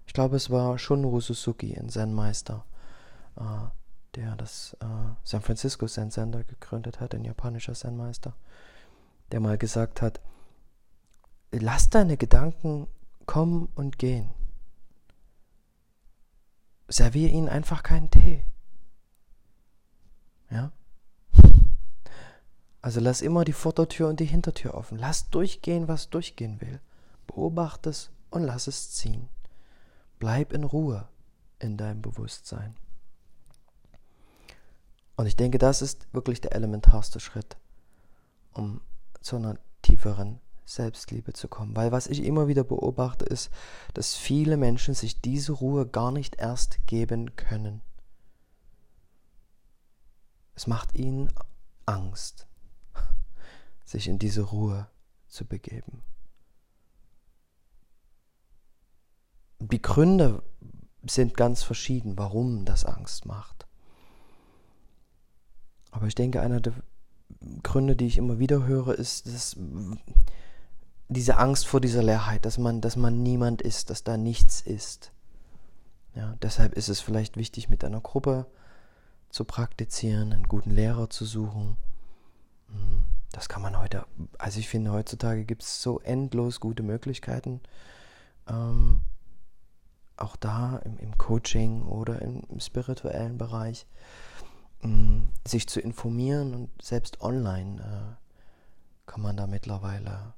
Ich 0.07 0.13
glaube, 0.13 0.37
es 0.37 0.51
war 0.51 0.79
Shunru 0.79 1.21
Suzuki, 1.21 1.75
ein 1.75 1.89
Zen-Meister, 1.89 2.65
äh, 3.37 3.43
der 4.15 4.37
das 4.37 4.77
äh, 4.81 4.87
San 5.25 5.41
Francisco 5.41 5.87
Zen 5.87 6.11
Center 6.11 6.45
gegründet 6.45 7.01
hat, 7.01 7.15
ein 7.15 7.25
japanischer 7.25 7.75
Zen-Meister, 7.75 8.35
der 9.33 9.41
mal 9.41 9.57
gesagt 9.57 10.03
hat, 10.03 10.21
lass 11.51 11.91
deine 11.91 12.17
Gedanken 12.17 12.87
kommen 13.27 13.69
und 13.75 13.99
gehen. 13.99 14.31
Servier 16.89 17.31
ihnen 17.31 17.49
einfach 17.49 17.83
keinen 17.83 18.11
Tee. 18.11 18.45
Ja? 20.51 20.73
Also 22.81 23.01
lass 23.01 23.21
immer 23.21 23.45
die 23.45 23.53
Vordertür 23.53 24.09
und 24.09 24.21
die 24.21 24.25
Hintertür 24.25 24.75
offen. 24.75 24.99
Lass 24.99 25.29
durchgehen, 25.31 25.89
was 25.89 26.11
durchgehen 26.11 26.61
will. 26.61 26.81
Beobachte 27.27 27.91
es 27.91 28.11
und 28.31 28.45
lass 28.45 28.67
es 28.67 28.93
ziehen. 28.93 29.29
Bleib 30.19 30.53
in 30.53 30.65
Ruhe 30.65 31.09
in 31.59 31.77
deinem 31.77 32.01
Bewusstsein. 32.01 32.77
Und 35.17 35.27
ich 35.27 35.37
denke, 35.37 35.59
das 35.59 35.83
ist 35.83 36.07
wirklich 36.13 36.41
der 36.41 36.55
elementarste 36.55 37.21
Schritt, 37.21 37.57
um 38.53 38.81
zu 39.21 39.37
einer 39.37 39.59
tieferen 39.83 40.41
Selbstliebe 40.69 41.33
zu 41.33 41.49
kommen. 41.49 41.75
Weil 41.75 41.93
was 41.93 42.07
ich 42.07 42.23
immer 42.23 42.47
wieder 42.47 42.63
beobachte, 42.63 43.25
ist, 43.25 43.51
dass 43.95 44.15
viele 44.15 44.57
Menschen 44.57 44.95
sich 44.95 45.21
diese 45.21 45.53
Ruhe 45.53 45.87
gar 45.87 46.13
nicht 46.13 46.37
erst 46.37 46.87
geben 46.87 47.37
können. 47.37 47.81
Es 50.55 50.67
macht 50.67 50.95
ihnen 50.95 51.33
Angst, 51.87 52.47
sich 53.85 54.09
in 54.09 54.19
diese 54.19 54.43
Ruhe 54.43 54.89
zu 55.29 55.47
begeben. 55.47 56.03
Die 59.61 59.83
Gründe 59.83 60.43
sind 61.03 61.37
ganz 61.37 61.63
verschieden, 61.63 62.19
warum 62.19 62.65
das 62.65 62.85
Angst 62.85 63.25
macht. 63.25 63.67
Aber 65.91 66.07
ich 66.07 66.15
denke, 66.15 66.41
einer 66.41 66.61
der 66.61 66.75
Gründe, 67.63 67.97
die 67.97 68.07
ich 68.07 68.19
immer 68.19 68.39
wieder 68.39 68.67
höre, 68.67 68.95
ist, 68.95 69.27
dass 69.27 69.57
diese 71.09 71.39
Angst 71.39 71.67
vor 71.67 71.81
dieser 71.81 72.03
Leerheit, 72.03 72.45
dass 72.45 72.59
man, 72.59 72.81
dass 72.81 72.97
man 72.97 73.23
niemand 73.23 73.63
ist, 73.63 73.91
dass 73.91 74.05
da 74.05 74.17
nichts 74.17 74.61
ist. 74.61 75.13
Ja, 76.15 76.37
deshalb 76.43 76.75
ist 76.75 76.89
es 76.89 77.01
vielleicht 77.01 77.37
wichtig, 77.37 77.69
mit 77.69 77.85
einer 77.85 78.01
Gruppe 78.01 78.47
zu 79.31 79.45
praktizieren, 79.45 80.33
einen 80.33 80.49
guten 80.49 80.71
Lehrer 80.71 81.11
zu 81.11 81.25
suchen. 81.25 81.77
Hm, 82.69 83.05
das 83.33 83.49
kann 83.49 83.63
man 83.63 83.79
heute, 83.79 84.07
also 84.39 84.59
ich 84.59 84.69
finde, 84.69 84.93
heutzutage 84.93 85.45
gibt 85.45 85.63
es 85.63 85.83
so 85.83 86.01
endlos 86.01 86.61
gute 86.61 86.83
Möglichkeiten, 86.83 87.61
ähm, 88.49 89.01
auch 90.17 90.37
da 90.37 90.79
im, 90.79 90.99
im, 90.99 91.17
Coaching 91.17 91.83
oder 91.83 92.21
im, 92.21 92.43
im 92.49 92.61
spirituellen 92.61 93.39
Bereich, 93.39 93.87
ähm, 94.83 95.29
sich 95.47 95.69
zu 95.69 95.81
informieren 95.81 96.55
und 96.55 96.83
selbst 96.83 97.21
online 97.21 97.81
äh, 97.81 99.07
kann 99.07 99.23
man 99.23 99.37
da 99.37 99.47
mittlerweile 99.47 100.35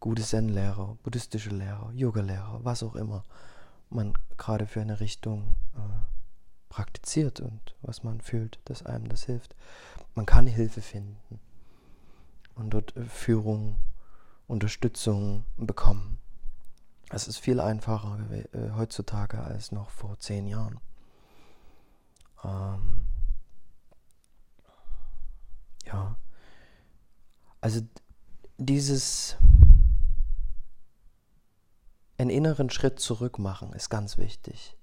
gute 0.00 0.22
Zen-Lehrer, 0.22 0.96
buddhistische 1.02 1.50
Lehrer, 1.50 1.90
Yoga-Lehrer, 1.94 2.60
was 2.62 2.82
auch 2.82 2.94
immer 2.94 3.24
man 3.90 4.14
gerade 4.36 4.66
für 4.66 4.80
eine 4.80 5.00
Richtung 5.00 5.54
äh, 5.74 5.80
praktiziert 6.68 7.40
und 7.40 7.74
was 7.82 8.04
man 8.04 8.20
fühlt, 8.20 8.60
dass 8.66 8.84
einem 8.84 9.08
das 9.08 9.24
hilft. 9.24 9.56
Man 10.14 10.26
kann 10.26 10.46
Hilfe 10.46 10.82
finden 10.82 11.40
und 12.54 12.70
dort 12.70 12.96
äh, 12.96 13.04
Führung, 13.04 13.76
Unterstützung 14.46 15.44
bekommen. 15.56 16.18
Es 17.10 17.26
ist 17.26 17.38
viel 17.38 17.60
einfacher 17.60 18.18
äh, 18.30 18.70
heutzutage 18.72 19.40
als 19.40 19.72
noch 19.72 19.90
vor 19.90 20.18
zehn 20.18 20.46
Jahren. 20.46 20.78
Ähm, 22.44 23.06
ja, 25.86 26.16
also 27.60 27.80
dieses 28.58 29.36
einen 32.18 32.30
inneren 32.30 32.68
Schritt 32.68 32.98
zurück 32.98 33.38
machen 33.38 33.72
ist 33.72 33.88
ganz 33.90 34.18
wichtig. 34.18 34.76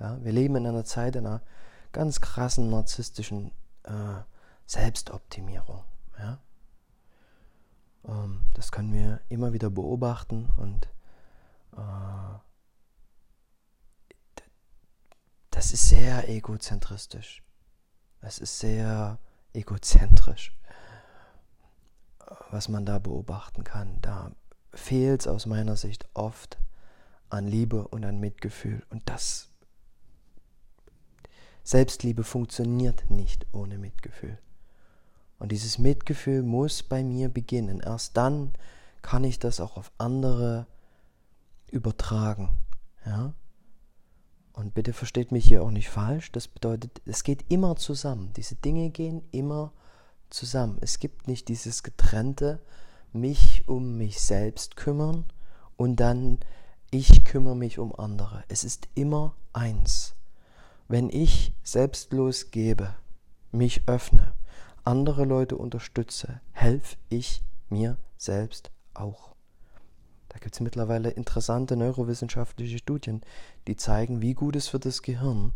Ja, 0.00 0.22
wir 0.24 0.32
leben 0.32 0.56
in 0.56 0.66
einer 0.66 0.84
Zeit 0.84 1.16
einer 1.16 1.42
ganz 1.92 2.20
krassen 2.20 2.70
narzisstischen 2.70 3.50
äh, 3.82 4.22
Selbstoptimierung. 4.66 5.84
Ja? 6.18 6.38
Ähm, 8.06 8.40
das 8.54 8.72
können 8.72 8.92
wir 8.92 9.20
immer 9.28 9.52
wieder 9.52 9.70
beobachten 9.70 10.50
und 10.56 10.86
äh, 11.76 12.38
das 15.50 15.72
ist 15.72 15.88
sehr 15.88 16.28
egozentristisch. 16.28 17.42
Es 18.20 18.38
ist 18.38 18.58
sehr 18.58 19.18
egozentrisch, 19.52 20.56
was 22.50 22.68
man 22.68 22.86
da 22.86 22.98
beobachten 22.98 23.64
kann. 23.64 24.00
Da 24.00 24.32
fehlt 24.74 25.22
es 25.22 25.28
aus 25.28 25.46
meiner 25.46 25.76
Sicht 25.76 26.06
oft 26.14 26.58
an 27.30 27.46
Liebe 27.46 27.88
und 27.88 28.04
an 28.04 28.20
Mitgefühl. 28.20 28.82
Und 28.90 29.02
das 29.08 29.48
Selbstliebe 31.62 32.24
funktioniert 32.24 33.10
nicht 33.10 33.46
ohne 33.52 33.78
Mitgefühl. 33.78 34.38
Und 35.38 35.50
dieses 35.52 35.78
Mitgefühl 35.78 36.42
muss 36.42 36.82
bei 36.82 37.02
mir 37.02 37.28
beginnen. 37.28 37.80
Erst 37.80 38.16
dann 38.16 38.52
kann 39.02 39.24
ich 39.24 39.38
das 39.38 39.60
auch 39.60 39.76
auf 39.76 39.90
andere 39.98 40.66
übertragen. 41.70 42.50
Ja? 43.04 43.34
Und 44.52 44.74
bitte 44.74 44.92
versteht 44.92 45.32
mich 45.32 45.46
hier 45.46 45.62
auch 45.62 45.70
nicht 45.70 45.90
falsch. 45.90 46.30
Das 46.32 46.46
bedeutet, 46.46 47.02
es 47.04 47.24
geht 47.24 47.44
immer 47.50 47.76
zusammen. 47.76 48.32
Diese 48.36 48.54
Dinge 48.54 48.90
gehen 48.90 49.22
immer 49.32 49.72
zusammen. 50.30 50.78
Es 50.80 51.00
gibt 51.00 51.26
nicht 51.26 51.48
dieses 51.48 51.82
getrennte, 51.82 52.60
mich 53.14 53.68
um 53.68 53.96
mich 53.96 54.20
selbst 54.20 54.76
kümmern 54.76 55.24
und 55.76 55.96
dann 55.96 56.38
ich 56.90 57.24
kümmere 57.24 57.56
mich 57.56 57.78
um 57.78 57.94
andere. 57.94 58.44
Es 58.48 58.64
ist 58.64 58.88
immer 58.94 59.34
eins. 59.52 60.14
Wenn 60.88 61.08
ich 61.08 61.54
selbstlos 61.62 62.50
gebe, 62.50 62.94
mich 63.52 63.88
öffne, 63.88 64.34
andere 64.84 65.24
Leute 65.24 65.56
unterstütze, 65.56 66.40
helfe 66.52 66.96
ich 67.08 67.42
mir 67.70 67.96
selbst 68.16 68.70
auch. 68.92 69.34
Da 70.28 70.38
gibt 70.38 70.54
es 70.54 70.60
mittlerweile 70.60 71.10
interessante 71.10 71.76
neurowissenschaftliche 71.76 72.78
Studien, 72.78 73.22
die 73.66 73.76
zeigen, 73.76 74.20
wie 74.20 74.34
gut 74.34 74.56
es 74.56 74.68
für 74.68 74.80
das 74.80 75.02
Gehirn, 75.02 75.52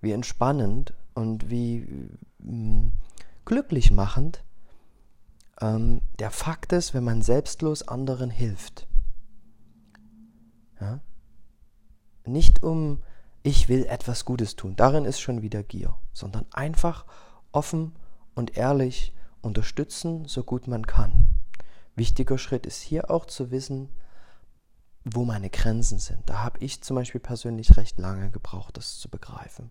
wie 0.00 0.12
entspannend 0.12 0.92
und 1.14 1.50
wie 1.50 1.86
mm, 2.38 2.92
glücklich 3.44 3.90
machend 3.90 4.44
ähm, 5.62 6.02
der 6.18 6.30
Fakt 6.30 6.72
ist, 6.72 6.92
wenn 6.92 7.04
man 7.04 7.22
selbstlos 7.22 7.86
anderen 7.86 8.30
hilft. 8.30 8.86
Ja? 10.80 11.00
Nicht 12.26 12.62
um, 12.62 13.02
ich 13.42 13.68
will 13.68 13.86
etwas 13.86 14.24
Gutes 14.24 14.56
tun, 14.56 14.76
darin 14.76 15.04
ist 15.04 15.20
schon 15.20 15.40
wieder 15.40 15.62
Gier, 15.62 15.96
sondern 16.12 16.46
einfach 16.52 17.06
offen 17.52 17.92
und 18.34 18.56
ehrlich 18.56 19.14
unterstützen, 19.40 20.26
so 20.26 20.44
gut 20.44 20.66
man 20.66 20.86
kann. 20.86 21.38
Wichtiger 21.94 22.38
Schritt 22.38 22.66
ist 22.66 22.80
hier 22.80 23.10
auch 23.10 23.26
zu 23.26 23.50
wissen, 23.50 23.88
wo 25.04 25.24
meine 25.24 25.50
Grenzen 25.50 25.98
sind. 25.98 26.22
Da 26.26 26.42
habe 26.42 26.60
ich 26.60 26.82
zum 26.82 26.96
Beispiel 26.96 27.20
persönlich 27.20 27.76
recht 27.76 27.98
lange 27.98 28.30
gebraucht, 28.30 28.76
das 28.76 28.98
zu 28.98 29.08
begreifen. 29.08 29.70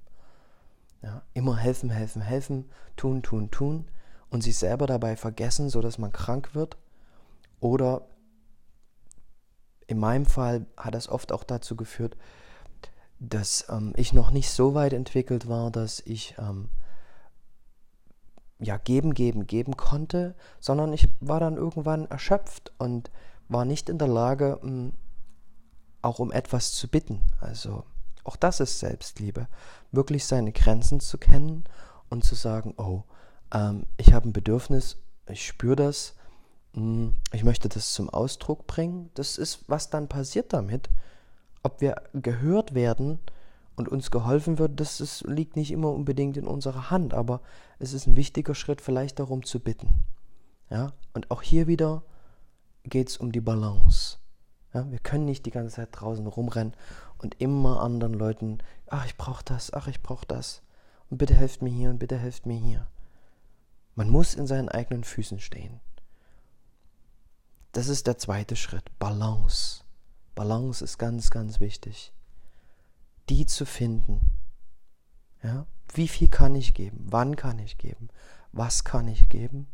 Ja, 1.02 1.24
immer 1.34 1.58
helfen, 1.58 1.90
helfen, 1.90 2.22
helfen, 2.22 2.70
tun, 2.96 3.24
tun, 3.24 3.50
tun 3.50 3.88
und 4.32 4.42
sich 4.42 4.58
selber 4.58 4.88
dabei 4.88 5.16
vergessen, 5.16 5.70
sodass 5.70 6.00
man 6.00 6.12
krank 6.12 6.56
wird. 6.56 6.78
Oder 7.60 8.08
in 9.86 10.00
meinem 10.00 10.26
Fall 10.26 10.66
hat 10.78 10.96
das 10.96 11.10
oft 11.10 11.32
auch 11.32 11.44
dazu 11.44 11.76
geführt, 11.76 12.18
dass 13.20 13.66
ähm, 13.70 13.94
ich 13.96 14.14
noch 14.14 14.32
nicht 14.32 14.50
so 14.50 14.74
weit 14.74 14.94
entwickelt 14.94 15.48
war, 15.48 15.70
dass 15.70 16.00
ich 16.00 16.36
ähm, 16.40 16.70
ja 18.58 18.78
geben, 18.78 19.14
geben, 19.14 19.46
geben 19.46 19.76
konnte, 19.76 20.34
sondern 20.60 20.94
ich 20.94 21.10
war 21.20 21.40
dann 21.40 21.58
irgendwann 21.58 22.06
erschöpft 22.06 22.72
und 22.80 23.12
war 23.50 23.66
nicht 23.66 23.90
in 23.90 23.98
der 23.98 24.08
Lage, 24.08 24.60
ähm, 24.64 24.94
auch 26.02 26.20
um 26.20 26.32
etwas 26.32 26.74
zu 26.74 26.88
bitten. 26.88 27.22
Also 27.40 27.84
auch 28.24 28.38
das 28.38 28.60
ist 28.60 28.80
Selbstliebe, 28.80 29.48
wirklich 29.92 30.26
seine 30.26 30.52
Grenzen 30.52 31.00
zu 31.00 31.18
kennen 31.18 31.66
und 32.10 32.24
zu 32.24 32.36
sagen, 32.36 32.74
oh, 32.78 33.04
ähm, 33.54 33.86
ich 33.98 34.14
habe 34.14 34.30
ein 34.30 34.34
Bedürfnis, 34.34 34.98
ich 35.28 35.46
spüre 35.46 35.76
das, 35.76 36.16
hm, 36.74 37.16
ich 37.32 37.44
möchte 37.44 37.70
das 37.70 37.94
zum 37.94 38.10
Ausdruck 38.10 38.68
bringen. 38.68 39.10
Das 39.14 39.38
ist, 39.38 39.66
was 39.68 39.90
dann 39.90 40.08
passiert 40.08 40.54
damit. 40.54 40.90
Ob 41.64 41.82
wir 41.82 41.96
gehört 42.14 42.74
werden 42.74 43.20
und 43.76 43.90
uns 43.90 44.12
geholfen 44.12 44.58
wird, 44.58 44.80
das 44.80 45.02
ist, 45.02 45.24
liegt 45.28 45.56
nicht 45.56 45.72
immer 45.72 45.92
unbedingt 45.92 46.38
in 46.38 46.48
unserer 46.48 46.90
Hand, 46.90 47.14
aber 47.14 47.42
es 47.80 47.94
ist 47.94 48.08
ein 48.08 48.16
wichtiger 48.16 48.56
Schritt, 48.56 48.82
vielleicht 48.82 49.20
darum 49.20 49.44
zu 49.44 49.60
bitten. 49.60 50.04
Ja? 50.70 50.94
Und 51.14 51.30
auch 51.30 51.42
hier 51.42 51.68
wieder 51.68 52.04
geht 52.84 53.10
es 53.10 53.18
um 53.18 53.32
die 53.32 53.42
Balance. 53.42 54.18
Ja? 54.74 54.90
Wir 54.90 55.00
können 55.00 55.26
nicht 55.26 55.46
die 55.46 55.52
ganze 55.52 55.76
Zeit 55.76 55.90
draußen 55.92 56.26
rumrennen 56.26 56.74
und 57.20 57.40
immer 57.40 57.82
anderen 57.82 58.14
Leuten, 58.14 58.60
ach, 58.88 59.06
ich 59.06 59.18
brauche 59.18 59.44
das, 59.44 59.72
ach, 59.74 59.88
ich 59.88 60.02
brauche 60.02 60.26
das. 60.26 60.64
Und 61.10 61.18
bitte 61.18 61.36
helft 61.36 61.62
mir 61.62 61.70
hier 61.70 61.90
und 61.90 62.00
bitte 62.00 62.18
helft 62.18 62.46
mir 62.46 62.58
hier. 62.58 62.88
Man 63.96 64.10
muss 64.10 64.36
in 64.36 64.48
seinen 64.48 64.70
eigenen 64.70 65.04
Füßen 65.04 65.40
stehen. 65.40 65.80
Das 67.72 67.88
ist 67.88 68.08
der 68.08 68.18
zweite 68.18 68.56
Schritt. 68.56 68.98
Balance. 69.00 69.84
Balance 70.36 70.84
ist 70.84 70.98
ganz, 70.98 71.30
ganz 71.30 71.60
wichtig. 71.60 72.14
Die 73.30 73.46
zu 73.46 73.66
finden. 73.66 74.32
Ja? 75.44 75.66
Wie 75.94 76.08
viel 76.08 76.30
kann 76.30 76.56
ich 76.56 76.74
geben? 76.74 77.06
Wann 77.10 77.36
kann 77.36 77.60
ich 77.60 77.78
geben? 77.78 78.10
Was 78.52 78.84
kann 78.84 79.08
ich 79.08 79.30
geben? 79.30 79.68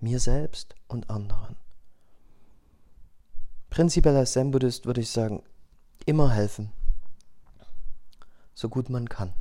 Mir 0.00 0.20
selbst 0.20 0.74
und 0.88 1.10
anderen. 1.10 1.56
Prinzipiell 3.68 4.16
als 4.16 4.32
Zen-Buddhist 4.32 4.86
würde 4.86 5.00
ich 5.00 5.10
sagen, 5.10 5.42
immer 6.06 6.30
helfen. 6.30 6.72
So 8.54 8.68
gut 8.68 8.90
man 8.90 9.08
kann. 9.08 9.32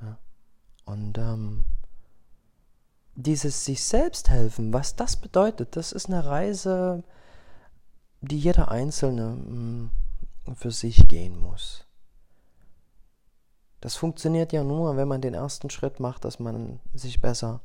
Ja? 0.00 0.18
Und 0.84 1.18
ähm, 1.18 1.64
dieses 3.20 3.64
sich 3.64 3.82
selbst 3.82 4.30
helfen, 4.30 4.72
was 4.72 4.94
das 4.94 5.16
bedeutet, 5.16 5.74
das 5.74 5.90
ist 5.90 6.06
eine 6.06 6.24
Reise, 6.24 7.02
die 8.20 8.38
jeder 8.38 8.70
Einzelne 8.70 9.30
mm, 9.30 9.90
für 10.54 10.70
sich 10.70 11.08
gehen 11.08 11.36
muss. 11.36 11.84
Das 13.80 13.96
funktioniert 13.96 14.52
ja 14.52 14.62
nur, 14.62 14.96
wenn 14.96 15.08
man 15.08 15.20
den 15.20 15.34
ersten 15.34 15.68
Schritt 15.68 15.98
macht, 15.98 16.24
dass 16.24 16.38
man 16.38 16.78
sich 16.94 17.20
besser 17.20 17.60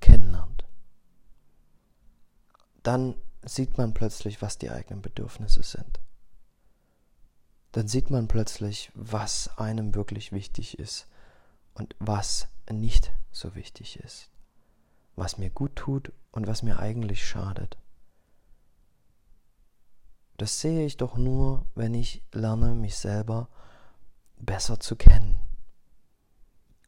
kennenlernt. 0.00 0.64
Dann 2.82 3.16
sieht 3.42 3.76
man 3.76 3.92
plötzlich, 3.92 4.40
was 4.40 4.56
die 4.56 4.70
eigenen 4.70 5.02
Bedürfnisse 5.02 5.62
sind. 5.62 6.00
Dann 7.72 7.88
sieht 7.88 8.08
man 8.08 8.26
plötzlich, 8.26 8.90
was 8.94 9.50
einem 9.58 9.94
wirklich 9.94 10.32
wichtig 10.32 10.78
ist 10.78 11.08
und 11.74 11.94
was 11.98 12.48
nicht 12.70 13.12
so 13.32 13.54
wichtig 13.54 14.00
ist 14.00 14.29
was 15.16 15.38
mir 15.38 15.50
gut 15.50 15.76
tut 15.76 16.12
und 16.32 16.46
was 16.46 16.62
mir 16.62 16.78
eigentlich 16.78 17.26
schadet. 17.26 17.76
Das 20.36 20.60
sehe 20.60 20.86
ich 20.86 20.96
doch 20.96 21.16
nur, 21.16 21.66
wenn 21.74 21.92
ich 21.92 22.22
lerne, 22.32 22.74
mich 22.74 22.96
selber 22.96 23.48
besser 24.38 24.80
zu 24.80 24.96
kennen 24.96 25.38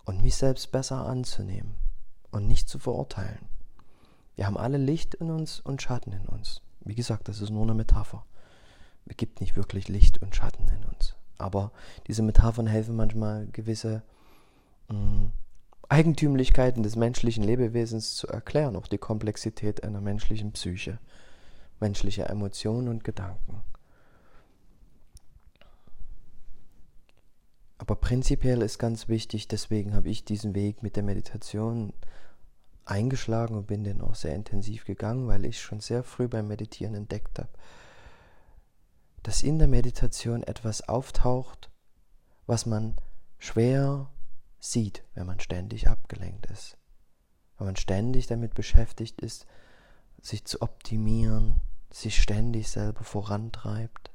und 0.04 0.22
mich 0.22 0.36
selbst 0.36 0.72
besser 0.72 1.06
anzunehmen 1.06 1.74
und 2.30 2.46
nicht 2.46 2.68
zu 2.68 2.78
verurteilen. 2.78 3.48
Wir 4.36 4.46
haben 4.46 4.56
alle 4.56 4.78
Licht 4.78 5.14
in 5.14 5.30
uns 5.30 5.60
und 5.60 5.82
Schatten 5.82 6.12
in 6.12 6.26
uns. 6.26 6.62
Wie 6.80 6.94
gesagt, 6.94 7.28
das 7.28 7.40
ist 7.40 7.50
nur 7.50 7.62
eine 7.62 7.74
Metapher. 7.74 8.24
Es 9.04 9.16
gibt 9.16 9.40
nicht 9.40 9.56
wirklich 9.56 9.88
Licht 9.88 10.22
und 10.22 10.34
Schatten 10.34 10.66
in 10.68 10.84
uns. 10.84 11.14
Aber 11.36 11.72
diese 12.06 12.22
Metaphern 12.22 12.66
helfen 12.66 12.96
manchmal, 12.96 13.46
gewisse 13.48 14.02
mh, 14.88 14.96
mm, 14.96 15.32
Eigentümlichkeiten 15.92 16.82
des 16.82 16.96
menschlichen 16.96 17.44
Lebewesens 17.44 18.14
zu 18.14 18.26
erklären, 18.26 18.76
auch 18.76 18.86
die 18.86 18.96
Komplexität 18.96 19.84
einer 19.84 20.00
menschlichen 20.00 20.52
Psyche, 20.52 20.98
menschliche 21.80 22.24
Emotionen 22.24 22.88
und 22.88 23.04
Gedanken. 23.04 23.60
Aber 27.76 27.94
prinzipiell 27.94 28.62
ist 28.62 28.78
ganz 28.78 29.08
wichtig, 29.08 29.48
deswegen 29.48 29.94
habe 29.94 30.08
ich 30.08 30.24
diesen 30.24 30.54
Weg 30.54 30.82
mit 30.82 30.96
der 30.96 31.02
Meditation 31.02 31.92
eingeschlagen 32.86 33.54
und 33.54 33.66
bin 33.66 33.84
den 33.84 34.00
auch 34.00 34.14
sehr 34.14 34.34
intensiv 34.34 34.86
gegangen, 34.86 35.28
weil 35.28 35.44
ich 35.44 35.60
schon 35.60 35.80
sehr 35.80 36.02
früh 36.02 36.26
beim 36.26 36.48
Meditieren 36.48 36.94
entdeckt 36.94 37.38
habe, 37.38 37.50
dass 39.22 39.42
in 39.42 39.58
der 39.58 39.68
Meditation 39.68 40.42
etwas 40.42 40.88
auftaucht, 40.88 41.70
was 42.46 42.64
man 42.64 42.96
schwer 43.38 44.08
sieht, 44.62 45.02
wenn 45.14 45.26
man 45.26 45.40
ständig 45.40 45.88
abgelenkt 45.88 46.46
ist. 46.46 46.78
Wenn 47.58 47.66
man 47.66 47.76
ständig 47.76 48.28
damit 48.28 48.54
beschäftigt 48.54 49.20
ist, 49.20 49.44
sich 50.20 50.44
zu 50.44 50.62
optimieren, 50.62 51.60
sich 51.90 52.22
ständig 52.22 52.70
selber 52.70 53.02
vorantreibt. 53.02 54.12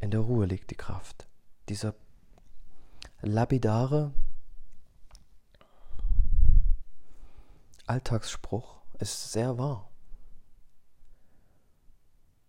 In 0.00 0.10
der 0.10 0.20
Ruhe 0.20 0.46
liegt 0.46 0.70
die 0.70 0.76
Kraft. 0.76 1.28
Dieser 1.68 1.94
lapidare 3.22 4.12
Alltagsspruch 7.86 8.82
ist 8.98 9.30
sehr 9.32 9.58
wahr. 9.58 9.88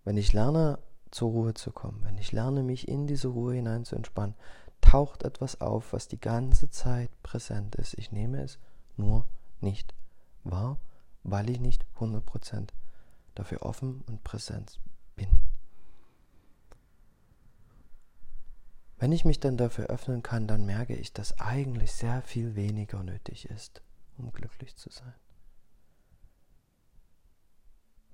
Wenn 0.03 0.17
ich 0.17 0.33
lerne, 0.33 0.79
zur 1.11 1.31
Ruhe 1.31 1.53
zu 1.53 1.71
kommen, 1.71 2.03
wenn 2.03 2.17
ich 2.17 2.31
lerne, 2.31 2.63
mich 2.63 2.87
in 2.87 3.07
diese 3.07 3.29
Ruhe 3.29 3.55
hinein 3.55 3.85
zu 3.85 3.95
entspannen, 3.95 4.35
taucht 4.81 5.23
etwas 5.23 5.61
auf, 5.61 5.93
was 5.93 6.07
die 6.07 6.19
ganze 6.19 6.69
Zeit 6.69 7.09
präsent 7.23 7.75
ist. 7.75 7.93
Ich 7.97 8.11
nehme 8.11 8.41
es 8.41 8.59
nur 8.95 9.25
nicht 9.59 9.93
wahr, 10.43 10.79
weil 11.23 11.49
ich 11.49 11.59
nicht 11.59 11.85
100% 11.99 12.69
dafür 13.35 13.63
offen 13.63 14.03
und 14.07 14.23
präsent 14.23 14.79
bin. 15.15 15.29
Wenn 18.99 19.11
ich 19.11 19.25
mich 19.25 19.39
dann 19.39 19.57
dafür 19.57 19.87
öffnen 19.87 20.23
kann, 20.23 20.47
dann 20.47 20.65
merke 20.65 20.95
ich, 20.95 21.13
dass 21.13 21.39
eigentlich 21.39 21.91
sehr 21.91 22.21
viel 22.23 22.55
weniger 22.55 23.03
nötig 23.03 23.49
ist, 23.49 23.83
um 24.17 24.31
glücklich 24.31 24.75
zu 24.75 24.89
sein. 24.89 25.13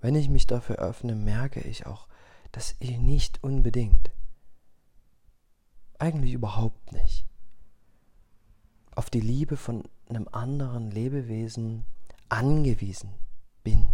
Wenn 0.02 0.16
ich 0.16 0.28
mich 0.28 0.46
dafür 0.48 0.80
öffne, 0.80 1.16
merke 1.16 1.62
ich 1.62 1.86
auch, 1.86 2.10
dass 2.54 2.76
ich 2.80 2.98
nicht 2.98 3.44
unbedingt, 3.44 4.12
eigentlich 6.00 6.32
überhaupt 6.32 6.94
nicht, 6.94 7.26
auf 8.96 9.10
die 9.10 9.20
Liebe 9.20 9.58
von 9.58 9.84
einem 10.08 10.30
anderen 10.32 10.90
Lebewesen 10.90 11.84
angewiesen 12.30 13.14
bin. 13.64 13.90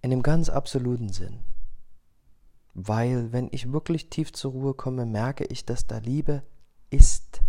In 0.00 0.10
einem 0.10 0.24
ganz 0.24 0.48
absoluten 0.48 1.10
Sinn. 1.10 1.44
Weil 2.74 3.32
wenn 3.32 3.48
ich 3.52 3.70
wirklich 3.70 4.10
tief 4.10 4.32
zur 4.32 4.50
Ruhe 4.50 4.74
komme, 4.74 5.06
merke 5.06 5.44
ich, 5.44 5.64
dass 5.64 5.86
da 5.86 5.98
Liebe 5.98 6.42
ist 6.90 7.40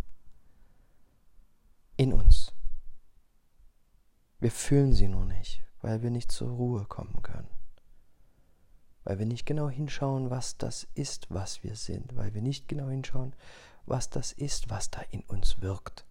in 1.98 2.14
uns. 2.14 2.54
Wir 4.40 4.52
fühlen 4.52 4.94
sie 4.94 5.08
nur 5.08 5.26
nicht 5.26 5.64
weil 5.84 6.02
wir 6.02 6.10
nicht 6.10 6.32
zur 6.32 6.50
Ruhe 6.50 6.86
kommen 6.86 7.22
können. 7.22 7.50
Weil 9.04 9.20
wir 9.20 9.26
nicht 9.26 9.46
genau 9.46 9.70
hinschauen, 9.70 10.30
was 10.30 10.58
das 10.58 10.88
ist, 10.94 11.28
was 11.30 11.64
wir 11.64 11.76
sind. 11.76 12.16
Weil 12.16 12.34
wir 12.34 12.42
nicht 12.42 12.68
genau 12.68 12.90
hinschauen, 12.90 13.36
was 13.86 14.10
das 14.10 14.32
ist, 14.32 14.70
was 14.70 14.90
da 14.90 15.02
in 15.12 15.22
uns 15.22 15.62
wirkt. 15.62 16.06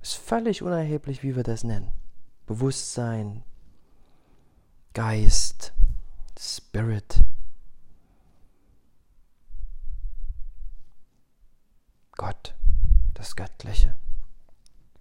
Ist 0.00 0.14
völlig 0.14 0.62
unerheblich, 0.62 1.22
wie 1.22 1.36
wir 1.36 1.42
das 1.42 1.64
nennen. 1.64 1.92
Bewusstsein, 2.46 3.44
Geist, 4.94 5.72
Spirit. 6.38 7.22
Gott, 12.16 12.54
das 13.14 13.36
Göttliche. 13.36 13.96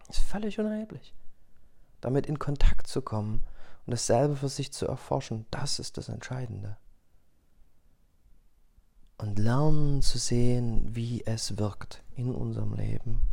Ist 0.09 0.19
völlig 0.19 0.59
unerheblich 0.59 1.13
damit 2.01 2.25
in 2.25 2.39
Kontakt 2.39 2.87
zu 2.87 3.01
kommen 3.01 3.43
und 3.89 3.93
dasselbe 3.93 4.35
für 4.35 4.49
sich 4.49 4.71
zu 4.71 4.85
erforschen, 4.85 5.47
das 5.49 5.79
ist 5.79 5.97
das 5.97 6.09
Entscheidende. 6.09 6.77
Und 9.17 9.39
lernen 9.39 10.03
zu 10.03 10.19
sehen, 10.19 10.95
wie 10.95 11.25
es 11.25 11.57
wirkt 11.57 12.03
in 12.15 12.35
unserem 12.35 12.75
Leben. 12.75 13.23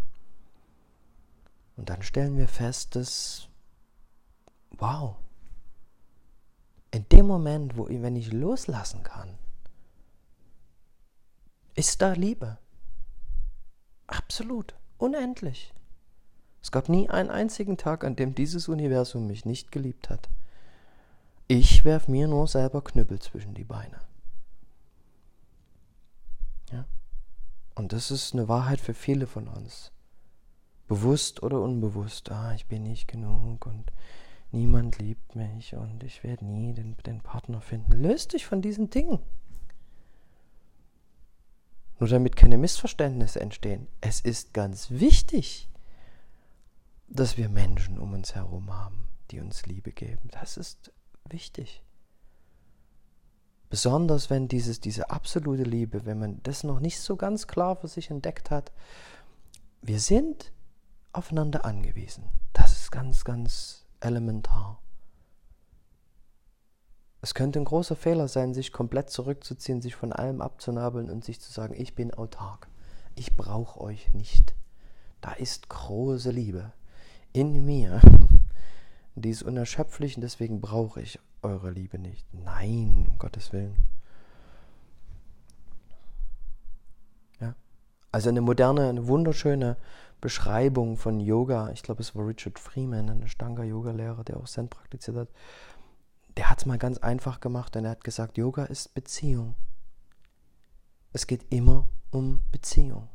Und 1.76 1.90
dann 1.90 2.00
stellen 2.00 2.38
wir 2.38 2.48
fest, 2.48 2.96
dass, 2.96 3.48
wow, 4.78 5.16
in 6.90 7.06
dem 7.10 7.26
Moment, 7.26 7.76
wo 7.76 7.86
wenn 7.90 8.16
ich 8.16 8.32
loslassen 8.32 9.02
kann, 9.02 9.36
ist 11.74 12.00
da 12.00 12.14
Liebe. 12.14 12.56
Absolut, 14.06 14.74
unendlich. 14.96 15.74
Es 16.62 16.72
gab 16.72 16.88
nie 16.88 17.10
einen 17.10 17.28
einzigen 17.28 17.76
Tag, 17.76 18.04
an 18.04 18.16
dem 18.16 18.34
dieses 18.34 18.70
Universum 18.70 19.26
mich 19.26 19.44
nicht 19.44 19.70
geliebt 19.70 20.08
hat. 20.08 20.30
Ich 21.48 21.84
werf 21.84 22.08
mir 22.08 22.26
nur 22.26 22.48
selber 22.48 22.82
Knüppel 22.82 23.20
zwischen 23.20 23.54
die 23.54 23.64
Beine. 23.64 24.00
Ja? 26.72 26.86
Und 27.76 27.92
das 27.92 28.10
ist 28.10 28.32
eine 28.32 28.48
Wahrheit 28.48 28.80
für 28.80 28.94
viele 28.94 29.28
von 29.28 29.46
uns. 29.46 29.92
Bewusst 30.88 31.42
oder 31.42 31.60
unbewusst. 31.60 32.32
Ah, 32.32 32.52
ich 32.54 32.66
bin 32.66 32.82
nicht 32.82 33.06
genug 33.06 33.66
und 33.66 33.92
niemand 34.50 34.98
liebt 34.98 35.36
mich 35.36 35.74
und 35.74 36.02
ich 36.02 36.24
werde 36.24 36.44
nie 36.44 36.72
den, 36.72 36.96
den 37.06 37.20
Partner 37.20 37.60
finden. 37.60 37.92
Löst 37.92 38.32
dich 38.32 38.44
von 38.44 38.60
diesen 38.60 38.90
Dingen. 38.90 39.20
Nur 41.98 42.08
damit 42.08 42.34
keine 42.34 42.58
Missverständnisse 42.58 43.40
entstehen. 43.40 43.86
Es 44.00 44.20
ist 44.20 44.52
ganz 44.52 44.90
wichtig, 44.90 45.68
dass 47.08 47.36
wir 47.36 47.48
Menschen 47.48 47.98
um 47.98 48.14
uns 48.14 48.34
herum 48.34 48.74
haben, 48.74 49.08
die 49.30 49.40
uns 49.40 49.64
Liebe 49.66 49.92
geben. 49.92 50.28
Das 50.32 50.56
ist 50.56 50.92
wichtig. 51.32 51.82
Besonders 53.68 54.30
wenn 54.30 54.48
dieses, 54.48 54.80
diese 54.80 55.10
absolute 55.10 55.64
Liebe, 55.64 56.06
wenn 56.06 56.18
man 56.18 56.40
das 56.44 56.62
noch 56.62 56.80
nicht 56.80 57.00
so 57.00 57.16
ganz 57.16 57.46
klar 57.46 57.76
für 57.76 57.88
sich 57.88 58.10
entdeckt 58.10 58.50
hat, 58.50 58.72
wir 59.82 60.00
sind 60.00 60.52
aufeinander 61.12 61.64
angewiesen. 61.64 62.24
Das 62.52 62.72
ist 62.72 62.90
ganz, 62.90 63.24
ganz 63.24 63.86
elementar. 64.00 64.80
Es 67.22 67.34
könnte 67.34 67.58
ein 67.58 67.64
großer 67.64 67.96
Fehler 67.96 68.28
sein, 68.28 68.54
sich 68.54 68.72
komplett 68.72 69.10
zurückzuziehen, 69.10 69.80
sich 69.80 69.96
von 69.96 70.12
allem 70.12 70.40
abzunabeln 70.40 71.10
und 71.10 71.24
sich 71.24 71.40
zu 71.40 71.50
sagen, 71.50 71.74
ich 71.76 71.94
bin 71.94 72.14
autark. 72.14 72.68
Ich 73.16 73.34
brauche 73.34 73.80
euch 73.80 74.12
nicht. 74.14 74.54
Da 75.20 75.32
ist 75.32 75.68
große 75.68 76.30
Liebe 76.30 76.72
in 77.32 77.64
mir. 77.64 78.00
Die 79.18 79.30
ist 79.30 79.42
unerschöpflich 79.42 80.16
und 80.16 80.22
deswegen 80.22 80.60
brauche 80.60 81.00
ich 81.00 81.18
eure 81.40 81.70
Liebe 81.70 81.98
nicht. 81.98 82.26
Nein, 82.34 83.06
um 83.10 83.18
Gottes 83.18 83.50
Willen. 83.52 83.74
Ja. 87.40 87.54
Also 88.12 88.28
eine 88.28 88.42
moderne, 88.42 88.90
eine 88.90 89.06
wunderschöne 89.06 89.78
Beschreibung 90.20 90.98
von 90.98 91.18
Yoga. 91.18 91.70
Ich 91.70 91.82
glaube, 91.82 92.02
es 92.02 92.14
war 92.14 92.26
Richard 92.26 92.58
Freeman, 92.58 93.08
ein 93.08 93.26
Stanga-Yoga-Lehrer, 93.26 94.22
der 94.22 94.36
auch 94.36 94.44
Zen 94.44 94.68
praktiziert 94.68 95.16
hat. 95.16 95.28
Der 96.36 96.50
hat 96.50 96.58
es 96.58 96.66
mal 96.66 96.76
ganz 96.76 96.98
einfach 96.98 97.40
gemacht 97.40 97.74
und 97.74 97.86
er 97.86 97.92
hat 97.92 98.04
gesagt, 98.04 98.36
Yoga 98.36 98.64
ist 98.64 98.92
Beziehung. 98.94 99.54
Es 101.14 101.26
geht 101.26 101.46
immer 101.50 101.88
um 102.10 102.42
Beziehung 102.52 103.08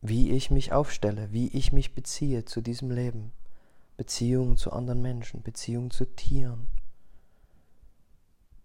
wie 0.00 0.30
ich 0.30 0.50
mich 0.50 0.72
aufstelle, 0.72 1.32
wie 1.32 1.48
ich 1.48 1.72
mich 1.72 1.94
beziehe 1.94 2.44
zu 2.44 2.60
diesem 2.60 2.90
Leben, 2.90 3.32
Beziehung 3.96 4.56
zu 4.56 4.72
anderen 4.72 5.02
Menschen, 5.02 5.42
Beziehung 5.42 5.90
zu 5.90 6.06
Tieren. 6.06 6.68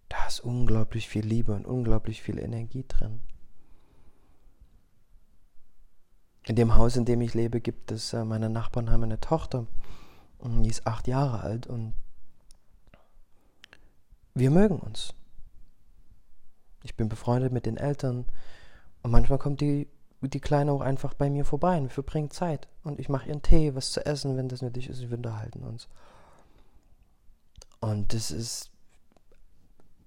Da 0.08 0.28
ist 0.28 0.39
unglaublich 0.39 1.10
viel 1.10 1.26
Liebe 1.26 1.54
und 1.54 1.65
unglaublich 1.65 2.21
viel 2.21 2.39
Energie 2.39 2.86
drin. 2.88 3.21
In 6.43 6.56
dem 6.56 6.76
Haus, 6.76 6.95
in 6.95 7.06
dem 7.06 7.21
ich 7.21 7.34
lebe, 7.34 7.60
gibt 7.60 7.91
es, 7.91 8.13
äh, 8.13 8.24
meine 8.24 8.50
Nachbarn 8.50 8.91
haben 8.91 9.04
eine 9.04 9.19
Tochter, 9.19 9.65
die 10.43 10.69
ist 10.69 10.86
acht 10.86 11.08
Jahre 11.08 11.39
alt 11.39 11.65
und 11.65 11.95
wir 14.36 14.52
mögen 14.52 14.78
uns. 14.78 15.15
Ich 16.84 16.95
bin 16.95 17.10
befreundet 17.10 17.52
mit 17.52 17.65
den 17.65 17.78
Eltern 17.78 18.26
und 19.02 19.12
manchmal 19.12 19.39
kommt 19.39 19.60
die, 19.62 19.88
die 20.28 20.40
Kleine 20.40 20.72
auch 20.72 20.82
einfach 20.82 21.14
bei 21.14 21.30
mir 21.30 21.46
vorbei 21.46 21.78
und 21.78 21.84
wir 21.84 21.90
verbringen 21.90 22.32
Zeit. 22.32 22.68
Und 22.84 23.00
ich 23.00 23.10
mache 23.10 23.28
ihren 23.30 23.42
Tee, 23.42 23.76
was 23.76 23.92
zu 23.92 24.06
essen, 24.06 24.38
wenn 24.38 24.50
das 24.50 24.62
nötig 24.62 24.90
ist, 24.90 25.02
wir 25.02 25.18
unterhalten 25.18 25.64
uns. 25.64 25.88
Und 27.80 28.14
das 28.14 28.32
ist, 28.32 28.72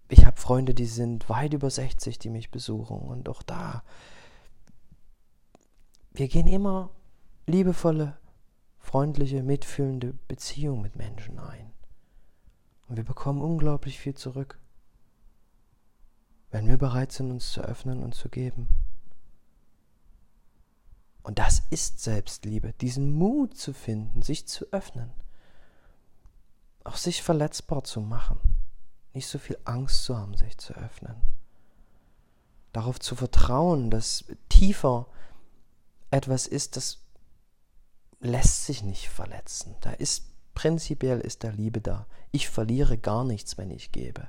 ich 0.09 0.27
habe 0.27 0.37
Freunde, 0.41 0.75
die 0.75 0.87
sind 0.87 1.29
weit 1.29 1.55
über 1.55 1.71
60, 1.71 2.19
die 2.19 2.31
mich 2.31 2.51
besuchen 2.51 2.99
und 2.99 3.29
auch 3.29 3.43
da 3.43 3.83
wir 6.19 6.27
gehen 6.27 6.49
immer 6.49 6.91
liebevolle, 7.47 8.19
freundliche, 8.79 9.45
mitfühlende 9.45 10.15
Beziehungen 10.27 10.83
mit 10.83 10.97
Menschen 10.97 11.39
ein. 11.39 11.73
Und 12.89 12.97
wir 12.97 13.05
bekommen 13.05 13.41
unglaublich 13.41 14.01
viel 14.01 14.15
zurück, 14.15 14.59
wenn 16.51 16.67
wir 16.67 16.77
bereit 16.77 17.13
sind, 17.13 17.31
uns 17.31 17.53
zu 17.53 17.61
öffnen 17.61 18.03
und 18.03 18.17
zu 18.17 18.29
geben. 18.29 18.69
Und 21.29 21.39
das 21.39 21.61
ist 21.69 22.01
Selbstliebe, 22.01 22.73
diesen 22.81 23.13
Mut 23.13 23.55
zu 23.55 23.75
finden, 23.75 24.23
sich 24.23 24.47
zu 24.47 24.65
öffnen, 24.73 25.11
auch 26.85 26.97
sich 26.97 27.23
verletzbar 27.23 27.85
zu 27.85 28.01
machen, 28.01 28.39
nicht 29.13 29.29
so 29.29 29.39
viel 29.39 29.59
Angst 29.67 30.05
zu 30.05 30.17
haben, 30.17 30.39
sich 30.39 30.57
zu 30.57 30.73
öffnen, 30.73 31.17
darauf 32.73 32.99
zu 32.99 33.15
vertrauen, 33.15 33.91
dass 33.91 34.25
tiefer 34.49 35.07
etwas 36.11 36.47
ist, 36.47 36.79
das 36.79 37.01
lässt 38.21 38.65
sich 38.65 38.83
nicht 38.83 39.11
verletzen. 39.11 39.75
Da 39.83 39.91
ist 39.91 40.25
prinzipiell 40.55 41.21
ist 41.21 41.45
da 41.45 41.51
Liebe 41.51 41.83
da. 41.83 42.07
Ich 42.33 42.49
verliere 42.49 42.97
gar 42.97 43.25
nichts, 43.25 43.59
wenn 43.59 43.71
ich 43.71 43.93
gebe. 43.93 44.29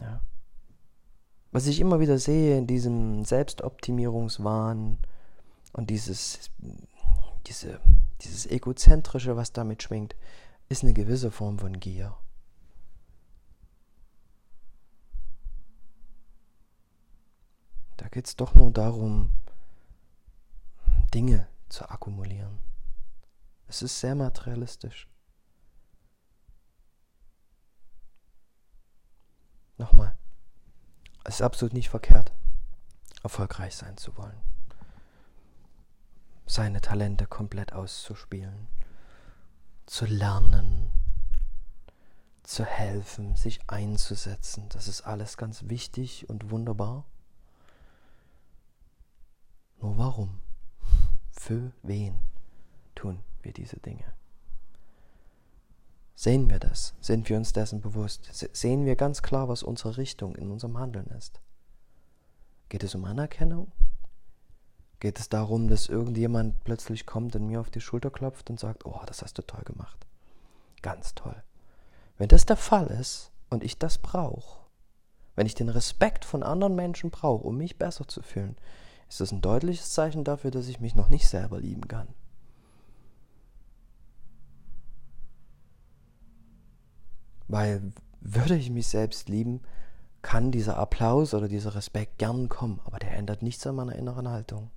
Ja. 0.00 0.22
Was 1.52 1.66
ich 1.66 1.80
immer 1.80 2.00
wieder 2.00 2.18
sehe 2.18 2.56
in 2.56 2.66
diesem 2.66 3.26
Selbstoptimierungswahn 3.26 4.96
und 5.74 5.90
dieses, 5.90 6.50
diese, 7.46 7.80
dieses 8.20 8.46
Egozentrische, 8.46 9.36
was 9.36 9.52
damit 9.52 9.82
schwingt, 9.82 10.14
ist 10.68 10.84
eine 10.84 10.94
gewisse 10.94 11.32
Form 11.32 11.58
von 11.58 11.78
Gier. 11.80 12.16
Da 17.96 18.08
geht 18.08 18.26
es 18.26 18.36
doch 18.36 18.54
nur 18.54 18.70
darum, 18.70 19.30
Dinge 21.12 21.48
zu 21.68 21.88
akkumulieren. 21.88 22.58
Es 23.66 23.82
ist 23.82 23.98
sehr 23.98 24.14
materialistisch. 24.14 25.08
Nochmal, 29.76 30.16
es 31.24 31.36
ist 31.36 31.42
absolut 31.42 31.74
nicht 31.74 31.88
verkehrt, 31.88 32.32
erfolgreich 33.24 33.74
sein 33.74 33.96
zu 33.96 34.16
wollen. 34.16 34.53
Seine 36.46 36.80
Talente 36.80 37.26
komplett 37.26 37.72
auszuspielen, 37.72 38.68
zu 39.86 40.04
lernen, 40.06 40.90
zu 42.42 42.64
helfen, 42.64 43.36
sich 43.36 43.60
einzusetzen. 43.68 44.68
Das 44.68 44.88
ist 44.88 45.02
alles 45.02 45.36
ganz 45.36 45.68
wichtig 45.68 46.28
und 46.28 46.50
wunderbar. 46.50 47.04
Nur 49.80 49.98
warum? 49.98 50.40
Für 51.32 51.72
wen 51.82 52.18
tun 52.94 53.20
wir 53.42 53.52
diese 53.52 53.78
Dinge? 53.78 54.04
Sehen 56.14 56.48
wir 56.48 56.58
das? 56.58 56.94
Sind 57.00 57.28
wir 57.28 57.36
uns 57.36 57.52
dessen 57.52 57.80
bewusst? 57.80 58.30
Sehen 58.32 58.84
wir 58.86 58.96
ganz 58.96 59.22
klar, 59.22 59.48
was 59.48 59.62
unsere 59.62 59.96
Richtung 59.96 60.36
in 60.36 60.50
unserem 60.50 60.78
Handeln 60.78 61.06
ist? 61.08 61.40
Geht 62.68 62.84
es 62.84 62.94
um 62.94 63.04
Anerkennung? 63.04 63.72
Geht 65.04 65.20
es 65.20 65.28
darum, 65.28 65.68
dass 65.68 65.90
irgendjemand 65.90 66.64
plötzlich 66.64 67.04
kommt 67.04 67.36
und 67.36 67.46
mir 67.46 67.60
auf 67.60 67.68
die 67.68 67.82
Schulter 67.82 68.10
klopft 68.10 68.48
und 68.48 68.58
sagt, 68.58 68.86
oh, 68.86 69.02
das 69.04 69.20
hast 69.20 69.36
du 69.36 69.42
toll 69.42 69.62
gemacht. 69.62 70.06
Ganz 70.80 71.14
toll. 71.14 71.36
Wenn 72.16 72.28
das 72.28 72.46
der 72.46 72.56
Fall 72.56 72.86
ist 72.86 73.30
und 73.50 73.62
ich 73.62 73.78
das 73.78 73.98
brauche, 73.98 74.64
wenn 75.34 75.44
ich 75.46 75.54
den 75.54 75.68
Respekt 75.68 76.24
von 76.24 76.42
anderen 76.42 76.74
Menschen 76.74 77.10
brauche, 77.10 77.44
um 77.46 77.58
mich 77.58 77.76
besser 77.76 78.08
zu 78.08 78.22
fühlen, 78.22 78.56
ist 79.06 79.20
das 79.20 79.30
ein 79.30 79.42
deutliches 79.42 79.92
Zeichen 79.92 80.24
dafür, 80.24 80.50
dass 80.50 80.68
ich 80.68 80.80
mich 80.80 80.94
noch 80.94 81.10
nicht 81.10 81.28
selber 81.28 81.60
lieben 81.60 81.86
kann. 81.86 82.08
Weil 87.46 87.92
würde 88.22 88.56
ich 88.56 88.70
mich 88.70 88.88
selbst 88.88 89.28
lieben, 89.28 89.60
kann 90.22 90.50
dieser 90.50 90.78
Applaus 90.78 91.34
oder 91.34 91.48
dieser 91.48 91.74
Respekt 91.74 92.16
gern 92.16 92.48
kommen, 92.48 92.80
aber 92.86 92.98
der 92.98 93.12
ändert 93.12 93.42
nichts 93.42 93.66
an 93.66 93.74
meiner 93.74 93.96
inneren 93.96 94.30
Haltung. 94.30 94.70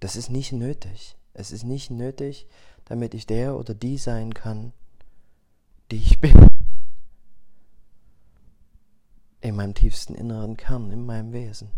Das 0.00 0.16
ist 0.16 0.30
nicht 0.30 0.52
nötig. 0.52 1.16
Es 1.34 1.52
ist 1.52 1.64
nicht 1.64 1.90
nötig, 1.90 2.48
damit 2.86 3.14
ich 3.14 3.26
der 3.26 3.56
oder 3.56 3.74
die 3.74 3.98
sein 3.98 4.34
kann, 4.34 4.72
die 5.90 5.96
ich 5.96 6.20
bin. 6.20 6.48
In 9.42 9.56
meinem 9.56 9.74
tiefsten 9.74 10.14
inneren 10.14 10.56
Kern, 10.56 10.90
in 10.90 11.04
meinem 11.06 11.32
Wesen. 11.32 11.70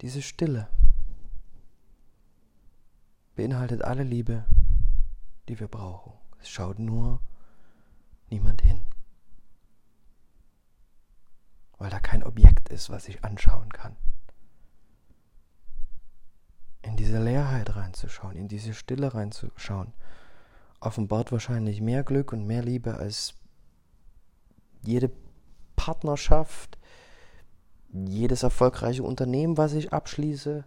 Diese 0.00 0.20
Stille 0.20 0.68
beinhaltet 3.36 3.82
alle 3.82 4.02
Liebe, 4.02 4.44
die 5.48 5.60
wir 5.60 5.68
brauchen. 5.68 6.12
Es 6.40 6.48
schaut 6.48 6.80
nur 6.80 7.20
niemand 8.32 8.62
hin. 8.62 8.80
Weil 11.78 11.90
da 11.90 12.00
kein 12.00 12.24
Objekt 12.24 12.68
ist, 12.70 12.90
was 12.90 13.08
ich 13.08 13.24
anschauen 13.24 13.70
kann. 13.72 13.96
In 16.82 16.96
diese 16.96 17.22
Leerheit 17.22 17.76
reinzuschauen, 17.76 18.34
in 18.36 18.48
diese 18.48 18.74
Stille 18.74 19.14
reinzuschauen, 19.14 19.92
offenbart 20.80 21.30
wahrscheinlich 21.30 21.80
mehr 21.80 22.02
Glück 22.02 22.32
und 22.32 22.46
mehr 22.46 22.62
Liebe 22.62 22.96
als 22.96 23.34
jede 24.82 25.10
Partnerschaft, 25.76 26.78
jedes 27.92 28.42
erfolgreiche 28.42 29.02
Unternehmen, 29.04 29.56
was 29.56 29.74
ich 29.74 29.92
abschließe, 29.92 30.64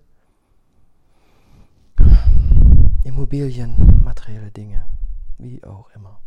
Immobilien, 3.03 4.01
materielle 4.03 4.51
Dinge, 4.51 4.85
wie 5.37 5.63
auch 5.63 5.89
immer. 5.91 6.21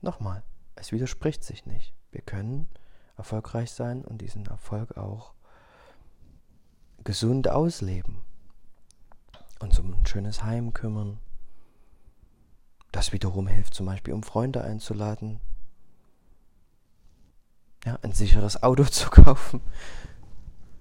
Nochmal, 0.00 0.42
es 0.76 0.92
widerspricht 0.92 1.44
sich 1.44 1.66
nicht. 1.66 1.94
Wir 2.10 2.22
können 2.22 2.68
erfolgreich 3.16 3.70
sein 3.70 4.04
und 4.04 4.22
diesen 4.22 4.46
Erfolg 4.46 4.96
auch 4.96 5.34
gesund 7.04 7.48
ausleben. 7.48 8.22
Uns 9.60 9.78
um 9.78 9.92
ein 9.92 10.06
schönes 10.06 10.42
Heim 10.42 10.72
kümmern. 10.72 11.18
Das 12.92 13.12
wiederum 13.12 13.46
hilft 13.46 13.74
zum 13.74 13.86
Beispiel, 13.86 14.14
um 14.14 14.22
Freunde 14.22 14.64
einzuladen, 14.64 15.40
ja, 17.84 17.98
ein 18.02 18.12
sicheres 18.12 18.62
Auto 18.62 18.84
zu 18.90 19.10
kaufen, 19.10 19.60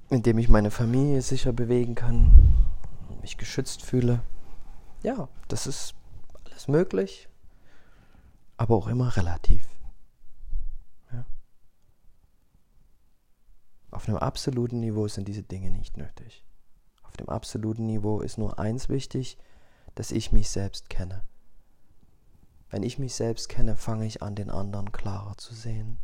in 0.10 0.24
dem 0.24 0.38
ich 0.38 0.50
meine 0.50 0.72
Familie 0.72 1.22
sicher 1.22 1.54
bewegen 1.54 1.96
kann, 1.96 2.66
mich 3.22 3.38
geschützt 3.38 3.84
fühle. 3.84 4.22
Ja, 5.04 5.30
das 5.48 5.68
ist 5.68 5.94
alles 6.46 6.68
möglich, 6.68 7.29
aber 8.60 8.76
auch 8.76 8.88
immer 8.88 9.16
relativ. 9.16 9.68
Ja. 11.12 11.26
Auf 13.92 14.08
einem 14.08 14.18
absoluten 14.18 14.80
Niveau 14.80 15.08
sind 15.08 15.28
diese 15.28 15.44
Dinge 15.44 15.72
nicht 15.72 15.98
nötig. 15.98 16.46
Auf 17.04 17.18
dem 17.18 17.30
absoluten 17.30 17.86
Niveau 17.86 18.22
ist 18.22 18.38
nur 18.38 18.60
eins 18.60 18.90
wichtig, 18.90 19.38
dass 19.96 20.12
ich 20.12 20.32
mich 20.32 20.50
selbst 20.50 20.90
kenne. 20.90 21.24
Wenn 22.70 22.84
ich 22.84 23.00
mich 23.00 23.16
selbst 23.16 23.50
kenne, 23.50 23.76
fange 23.76 24.06
ich 24.06 24.22
an, 24.22 24.36
den 24.36 24.50
anderen 24.50 24.92
klarer 24.92 25.38
zu 25.38 25.56
sehen. 25.56 25.98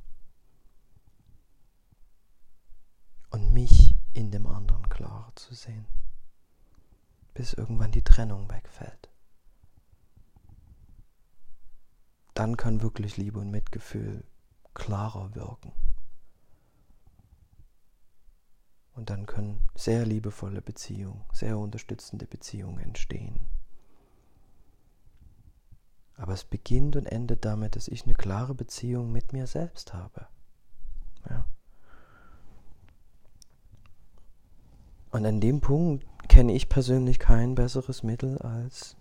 und 3.36 3.52
mich 3.52 3.98
in 4.14 4.32
dem 4.32 4.48
anderen 4.48 4.88
klarer 4.88 5.34
zu 5.36 5.54
sehen, 5.54 5.86
bis 7.34 7.52
irgendwann 7.52 7.92
die 7.92 8.02
Trennung 8.02 8.50
wegfällt. 8.50 9.10
Dann 12.36 12.58
kann 12.58 12.84
wirklich 12.84 13.18
Liebe 13.18 13.40
und 13.40 13.50
Mitgefühl 13.50 14.24
klarer 14.74 15.34
wirken. 15.34 15.72
Und 18.94 19.10
dann 19.10 19.26
können 19.26 19.68
sehr 19.74 20.06
liebevolle 20.06 20.62
Beziehungen, 20.62 21.24
sehr 21.34 21.58
unterstützende 21.58 22.28
Beziehungen 22.28 22.80
entstehen. 22.80 23.40
Aber 26.18 26.34
es 26.34 26.44
beginnt 26.44 26.96
und 26.96 27.06
endet 27.06 27.44
damit, 27.46 27.76
dass 27.76 27.88
ich 27.88 28.04
eine 28.04 28.16
klare 28.16 28.54
Beziehung 28.54 29.12
mit 29.12 29.34
mir 29.34 29.48
selbst 29.48 29.94
habe. 29.94 30.28
Ja. 31.30 31.46
Und 35.12 35.26
an 35.26 35.40
dem 35.40 35.62
Punkt 35.62 36.06
kenne 36.28 36.54
ich 36.54 36.68
persönlich 36.68 37.20
kein 37.20 37.56
besseres 37.56 38.04
Mittel 38.04 38.38
als 38.40 38.98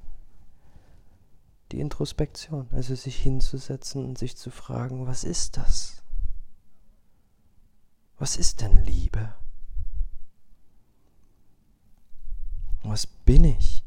die 1.74 1.80
Introspektion, 1.80 2.68
also 2.70 2.94
sich 2.94 3.16
hinzusetzen 3.20 4.04
und 4.04 4.16
sich 4.16 4.36
zu 4.36 4.52
fragen, 4.52 5.08
was 5.08 5.24
ist 5.24 5.56
das? 5.56 6.04
Was 8.16 8.36
ist 8.36 8.60
denn 8.60 8.84
Liebe? 8.84 9.34
Was 12.84 13.08
bin 13.08 13.42
ich? 13.42 13.82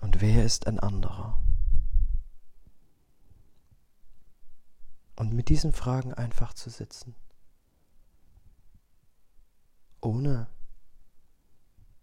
Und 0.00 0.20
wer 0.20 0.44
ist 0.44 0.68
ein 0.68 0.78
anderer? 0.78 1.42
Und 5.16 5.32
mit 5.32 5.48
diesen 5.48 5.72
Fragen 5.72 6.14
einfach 6.14 6.54
zu 6.54 6.70
sitzen, 6.70 7.16
ohne 10.00 10.46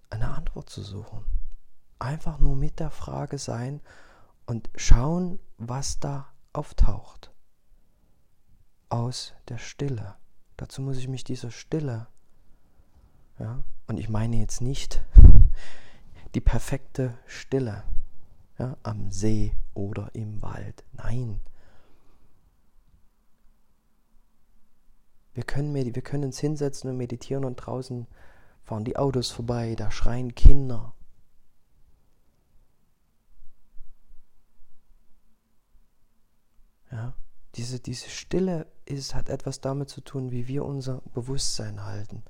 eine 0.09 0.33
Antwort 0.35 0.69
zu 0.69 0.83
suchen. 0.83 1.38
Einfach 1.99 2.39
nur 2.39 2.55
mit 2.55 2.79
der 2.79 2.91
Frage 2.91 3.38
sein 3.38 3.81
und 4.45 4.69
schauen, 4.75 5.39
was 5.57 5.99
da 5.99 6.27
auftaucht. 6.53 7.31
Aus 8.89 9.33
der 9.49 9.57
Stille. 9.57 10.15
Dazu 10.57 10.81
muss 10.81 10.97
ich 10.97 11.07
mich 11.07 11.23
dieser 11.23 11.51
Stille, 11.51 12.07
ja, 13.38 13.63
und 13.88 13.99
ich 13.99 14.09
meine 14.09 14.38
jetzt 14.38 14.62
nicht 14.62 15.01
die 16.35 16.41
perfekte 16.41 17.17
Stille 17.25 17.83
ja, 18.57 18.75
am 18.83 19.12
See 19.12 19.53
oder 19.73 20.09
im 20.13 20.41
Wald. 20.41 20.83
Nein. 20.93 21.39
Wir 25.33 25.43
können, 25.43 25.73
wir 25.73 26.01
können 26.01 26.25
uns 26.25 26.39
hinsetzen 26.39 26.89
und 26.89 26.97
meditieren 26.97 27.45
und 27.45 27.55
draußen 27.55 28.07
fahren 28.63 28.83
die 28.83 28.97
Autos 28.97 29.31
vorbei, 29.31 29.75
da 29.75 29.89
schreien 29.89 30.35
Kinder. 30.35 30.93
Ja, 36.91 37.13
diese, 37.56 37.80
diese 37.80 38.10
Stille 38.10 38.67
ist, 38.86 39.15
hat 39.15 39.30
etwas 39.30 39.62
damit 39.62 39.89
zu 39.89 40.02
tun, 40.02 40.32
wie 40.32 40.47
wir 40.47 40.65
unser 40.65 41.02
Bewusstsein 41.13 41.86
halten. 41.86 42.23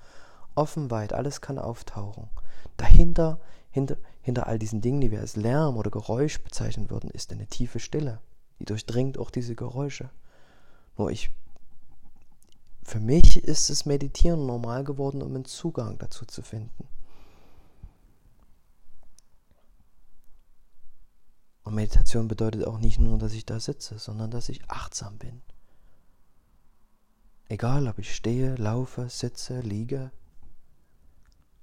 Offen 0.56 0.92
weit, 0.92 1.14
alles 1.14 1.42
kann 1.42 1.58
auftauchen. 1.58 2.30
Dahinter 2.78 3.40
hinter, 3.72 3.98
hinter 4.22 4.48
all 4.48 4.60
diesen 4.60 4.82
Dingen, 4.82 5.02
die 5.02 5.12
wir 5.12 5.20
als 5.20 5.36
Lärm 5.36 5.78
oder 5.78 5.92
Geräusch 5.92 6.42
bezeichnen 6.44 6.90
würden, 6.90 7.10
ist 7.12 7.32
eine 7.32 7.48
tiefe 7.48 7.80
Stille. 7.80 8.20
Die 8.60 8.66
durchdringt 8.66 9.18
auch 9.18 9.32
diese 9.32 9.56
Geräusche. 9.56 10.10
Nur 10.98 11.12
ich, 11.12 11.32
für 12.84 13.00
mich 13.00 13.44
ist 13.44 13.70
das 13.70 13.86
Meditieren 13.86 14.46
normal 14.46 14.84
geworden, 14.84 15.22
um 15.22 15.36
einen 15.36 15.46
Zugang 15.46 15.98
dazu 15.98 16.26
zu 16.26 16.42
finden. 16.42 16.88
Und 21.70 21.76
Meditation 21.76 22.28
bedeutet 22.28 22.66
auch 22.66 22.80
nicht 22.80 22.98
nur, 22.98 23.20
dass 23.20 23.34
ich 23.34 23.46
da 23.46 23.60
sitze, 23.60 24.00
sondern 24.00 24.32
dass 24.32 24.50
ich 24.50 24.68
achtsam 24.72 25.20
bin. 25.20 25.44
Egal, 27.48 27.88
ob 27.88 28.00
ich 28.00 28.16
stehe, 28.16 28.56
laufe, 28.56 29.08
sitze, 29.08 29.60
liege, 29.60 30.12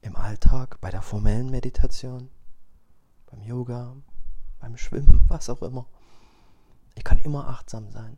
im 0.03 0.15
Alltag, 0.15 0.81
bei 0.81 0.93
der 0.93 1.03
formellen 1.03 1.51
Meditation, 1.51 2.31
beim 3.27 3.43
Yoga, 3.43 3.97
beim 4.61 4.77
Schwimmen, 4.77 5.25
was 5.29 5.51
auch 5.51 5.63
immer. 5.63 5.89
Ich 6.95 7.03
kann 7.03 7.19
immer 7.19 7.49
achtsam 7.49 7.91
sein. 7.91 8.17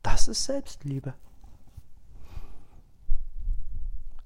Das 0.00 0.28
ist 0.28 0.44
Selbstliebe. 0.44 1.12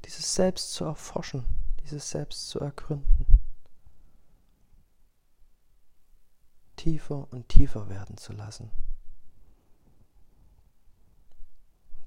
Dieses 0.04 0.36
Selbst 0.36 0.72
zu 0.72 0.84
erforschen, 0.84 1.44
dieses 1.84 2.10
Selbst 2.10 2.48
zu 2.48 2.60
ergründen. 2.60 3.40
Tiefer 6.76 7.32
und 7.32 7.48
tiefer 7.48 7.88
werden 7.88 8.16
zu 8.16 8.32
lassen. 8.32 8.70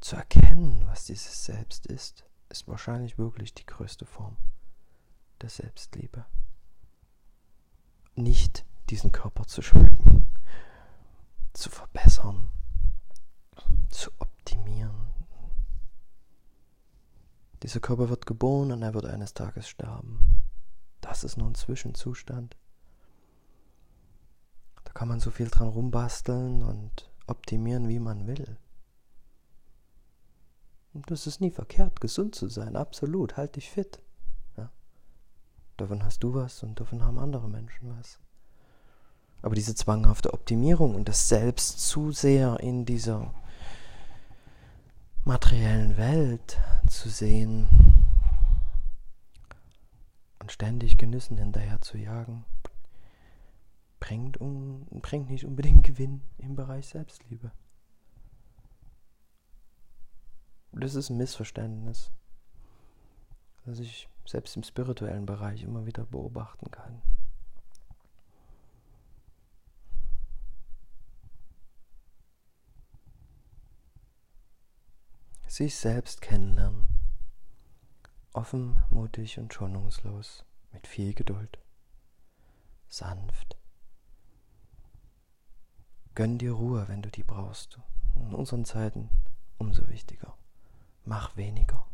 Zu 0.01 0.15
erkennen, 0.15 0.85
was 0.87 1.05
dieses 1.05 1.45
Selbst 1.45 1.87
ist, 1.87 2.25
ist 2.49 2.67
wahrscheinlich 2.67 3.17
wirklich 3.17 3.53
die 3.53 3.65
größte 3.65 4.05
Form 4.05 4.37
der 5.41 5.49
Selbstliebe. 5.49 6.25
Nicht 8.15 8.65
diesen 8.89 9.11
Körper 9.11 9.45
zu 9.45 9.61
schmücken, 9.61 10.27
zu 11.53 11.69
verbessern, 11.69 12.49
zu 13.89 14.11
optimieren. 14.19 15.16
Dieser 17.63 17.79
Körper 17.79 18.09
wird 18.09 18.25
geboren 18.25 18.71
und 18.71 18.81
er 18.81 18.93
wird 18.93 19.05
eines 19.05 19.33
Tages 19.33 19.67
sterben. 19.67 20.43
Das 21.01 21.23
ist 21.23 21.37
nur 21.37 21.47
ein 21.47 21.55
Zwischenzustand. 21.55 22.55
Da 24.83 24.93
kann 24.93 25.07
man 25.07 25.19
so 25.19 25.31
viel 25.31 25.49
dran 25.49 25.67
rumbasteln 25.67 26.63
und 26.63 27.09
optimieren, 27.25 27.89
wie 27.89 27.99
man 27.99 28.27
will. 28.27 28.57
Und 30.93 31.11
das 31.11 31.27
ist 31.27 31.41
nie 31.41 31.51
verkehrt, 31.51 32.01
gesund 32.01 32.35
zu 32.35 32.47
sein, 32.47 32.75
absolut, 32.75 33.37
halt 33.37 33.55
dich 33.55 33.69
fit. 33.69 34.01
Ja. 34.55 34.71
Davon 35.77 36.03
hast 36.03 36.23
du 36.23 36.33
was 36.33 36.63
und 36.63 36.79
davon 36.79 37.03
haben 37.03 37.19
andere 37.19 37.47
Menschen 37.49 37.95
was. 37.97 38.19
Aber 39.41 39.53
diese 39.53 39.75
zwanghafte 39.75 40.33
Optimierung 40.33 40.95
und 40.95 41.07
das 41.07 41.29
Selbst 41.29 41.87
zu 41.87 42.11
sehr 42.11 42.59
in 42.59 42.85
dieser 42.85 43.31
materiellen 45.27 45.97
Welt 45.97 46.57
zu 46.89 47.09
sehen 47.09 47.67
und 50.39 50.53
ständig 50.53 50.97
Genüssen 50.97 51.37
hinterher 51.37 51.81
zu 51.81 51.97
jagen, 51.97 52.45
bringt, 53.99 54.37
um, 54.37 54.85
bringt 55.01 55.29
nicht 55.29 55.43
unbedingt 55.43 55.85
Gewinn 55.85 56.21
im 56.37 56.55
Bereich 56.55 56.87
Selbstliebe. 56.87 57.51
das 60.71 60.95
ist 60.95 61.09
ein 61.09 61.17
Missverständnis, 61.17 62.11
das 63.65 63.79
ich 63.79 64.07
selbst 64.25 64.55
im 64.55 64.63
spirituellen 64.63 65.25
Bereich 65.25 65.63
immer 65.63 65.85
wieder 65.85 66.05
beobachten 66.05 66.71
kann. 66.71 67.01
Sich 75.47 75.75
selbst 75.75 76.21
kennenlernen. 76.21 76.85
Offen, 78.33 78.77
mutig 78.89 79.39
und 79.39 79.53
schonungslos, 79.53 80.45
mit 80.73 80.85
viel 80.85 81.13
Geduld. 81.13 81.57
Sanft. 82.89 83.57
Gönn 86.15 86.37
dir 86.37 86.51
Ruhe, 86.51 86.87
wenn 86.89 87.01
du 87.01 87.09
die 87.09 87.23
brauchst. 87.23 87.79
In 88.15 88.33
unseren 88.33 88.65
Zeiten 88.65 89.09
umso 89.57 89.87
wichtiger. 89.87 90.35
Mach 91.05 91.37
weniger. 91.37 91.87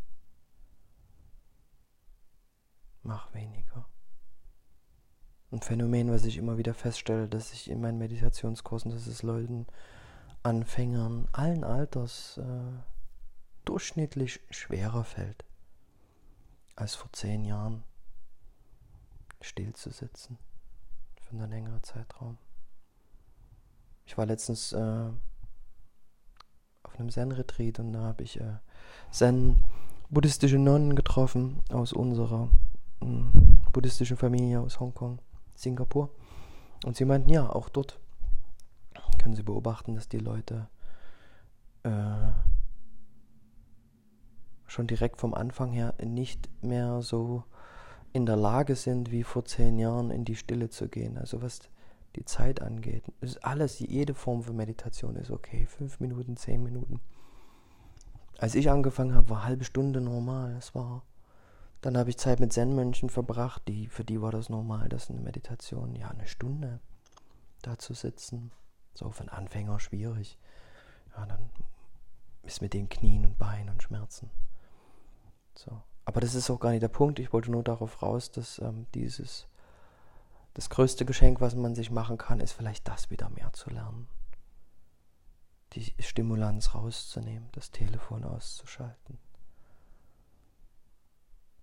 Mach 3.04 3.34
weniger. 3.34 3.86
Ein 5.52 5.62
Phänomen, 5.62 6.10
was 6.12 6.26
ich 6.26 6.38
immer 6.38 6.58
wieder 6.58 6.74
feststelle, 6.74 7.30
dass 7.30 7.54
ich 7.54 7.70
in 7.70 7.80
meinen 7.80 8.00
Meditationskursen, 8.00 8.92
dass 8.92 9.06
es 9.06 9.22
Leuten, 9.22 9.68
Anfängern, 10.42 11.28
allen 11.32 11.64
Alters 11.64 12.40
äh, 12.40 12.93
durchschnittlich 13.66 14.40
schwerer 14.50 15.04
fällt, 15.04 15.44
als 16.76 16.96
vor 16.96 17.12
zehn 17.14 17.46
Jahren 17.46 17.84
still 19.42 19.74
zu 19.74 19.92
sitzen 19.92 20.38
für 21.22 21.32
einen 21.32 21.50
längeren 21.50 21.84
Zeitraum. 21.84 22.38
Ich 24.06 24.18
war 24.18 24.26
letztens 24.26 24.74
äh, 24.74 25.10
auf 26.84 27.00
einem 27.00 27.10
Zen-Retreat 27.10 27.80
und 27.80 27.94
da 27.94 28.02
habe 28.02 28.24
ich 28.24 28.40
äh, 28.40 28.58
zen-buddhistische 29.12 30.60
Nonnen 30.60 30.96
getroffen 30.96 31.62
aus 31.70 31.94
unserer 31.94 32.50
äh, 33.02 33.06
buddhistischen 33.72 34.18
Familie 34.18 34.60
aus 34.60 34.80
Hongkong, 34.80 35.20
Singapur. 35.56 36.10
Und 36.86 36.98
sie 36.98 37.06
meinten, 37.06 37.30
ja, 37.30 37.50
auch 37.50 37.70
dort 37.70 38.00
können 39.18 39.36
sie 39.36 39.44
beobachten, 39.44 39.96
dass 39.96 40.10
die 40.10 40.20
Leute 40.20 40.68
äh, 41.84 41.90
schon 44.74 44.88
direkt 44.88 45.22
vom 45.22 45.34
Anfang 45.34 45.72
her 45.72 45.94
nicht 46.04 46.50
mehr 46.64 47.02
so 47.02 47.44
in 48.12 48.26
der 48.26 48.36
Lage 48.36 48.76
sind, 48.76 49.12
wie 49.12 49.24
vor 49.24 49.46
zehn 49.46 49.80
Jahren 49.80 50.12
in 50.12 50.26
die 50.26 50.36
Stille 50.36 50.70
zu 50.70 50.88
gehen. 50.88 51.18
Also 51.18 51.42
was 51.42 51.62
die 52.16 52.26
Zeit 52.26 52.62
angeht. 52.62 53.04
Ist 53.22 53.44
alles, 53.44 53.80
jede 53.80 54.14
Form 54.14 54.44
von 54.44 54.56
Meditation 54.56 55.16
ist 55.16 55.32
okay. 55.32 55.66
Fünf 55.68 56.00
Minuten, 56.00 56.38
zehn 56.38 56.62
Minuten. 56.62 57.00
Als 58.38 58.56
ich 58.56 58.70
angefangen 58.70 59.16
habe, 59.16 59.30
war 59.30 59.38
eine 59.38 59.46
halbe 59.46 59.64
Stunde 59.64 60.02
normal. 60.02 60.56
Es 60.58 60.76
war 60.76 61.04
Dann 61.82 61.98
habe 61.98 62.10
ich 62.10 62.18
Zeit 62.18 62.40
mit 62.40 62.54
Zen-Mönchen 62.54 63.10
verbracht, 63.10 63.68
die, 63.68 63.88
für 63.88 64.06
die 64.06 64.22
war 64.22 64.32
das 64.32 64.48
normal, 64.50 64.88
dass 64.90 65.10
eine 65.10 65.20
Meditation, 65.20 65.96
ja, 65.96 66.10
eine 66.10 66.28
Stunde 66.28 66.80
da 67.62 67.78
zu 67.78 67.94
sitzen. 67.94 68.52
So 68.94 69.12
für 69.12 69.22
einen 69.22 69.30
Anfänger 69.30 69.80
schwierig. 69.80 70.40
Ja, 71.16 71.26
dann 71.26 71.50
ist 72.44 72.62
mit 72.62 72.74
den 72.74 72.90
Knien 72.90 73.26
und 73.26 73.38
Beinen 73.38 73.70
und 73.70 73.84
Schmerzen. 73.84 74.30
So. 75.56 75.82
Aber 76.06 76.20
das 76.20 76.36
ist 76.36 76.50
auch 76.50 76.60
gar 76.60 76.72
nicht 76.72 76.84
der 76.84 76.90
Punkt. 76.90 77.20
Ich 77.20 77.32
wollte 77.34 77.52
nur 77.52 77.64
darauf 77.64 78.02
raus, 78.02 78.32
dass 78.32 78.60
ähm, 78.60 78.88
dieses 78.94 79.48
das 80.54 80.70
größte 80.70 81.06
Geschenk, 81.06 81.42
was 81.42 81.56
man 81.56 81.74
sich 81.74 81.90
machen 81.90 82.18
kann, 82.18 82.40
ist 82.40 82.52
vielleicht 82.52 82.88
das 82.88 83.10
wieder 83.10 83.30
mehr 83.30 83.52
zu 83.54 83.70
lernen. 83.72 84.08
Die 85.74 85.96
Stimulanz 86.00 86.76
rauszunehmen, 86.76 87.50
das 87.54 87.72
Telefon 87.72 88.24
auszuschalten. 88.24 89.18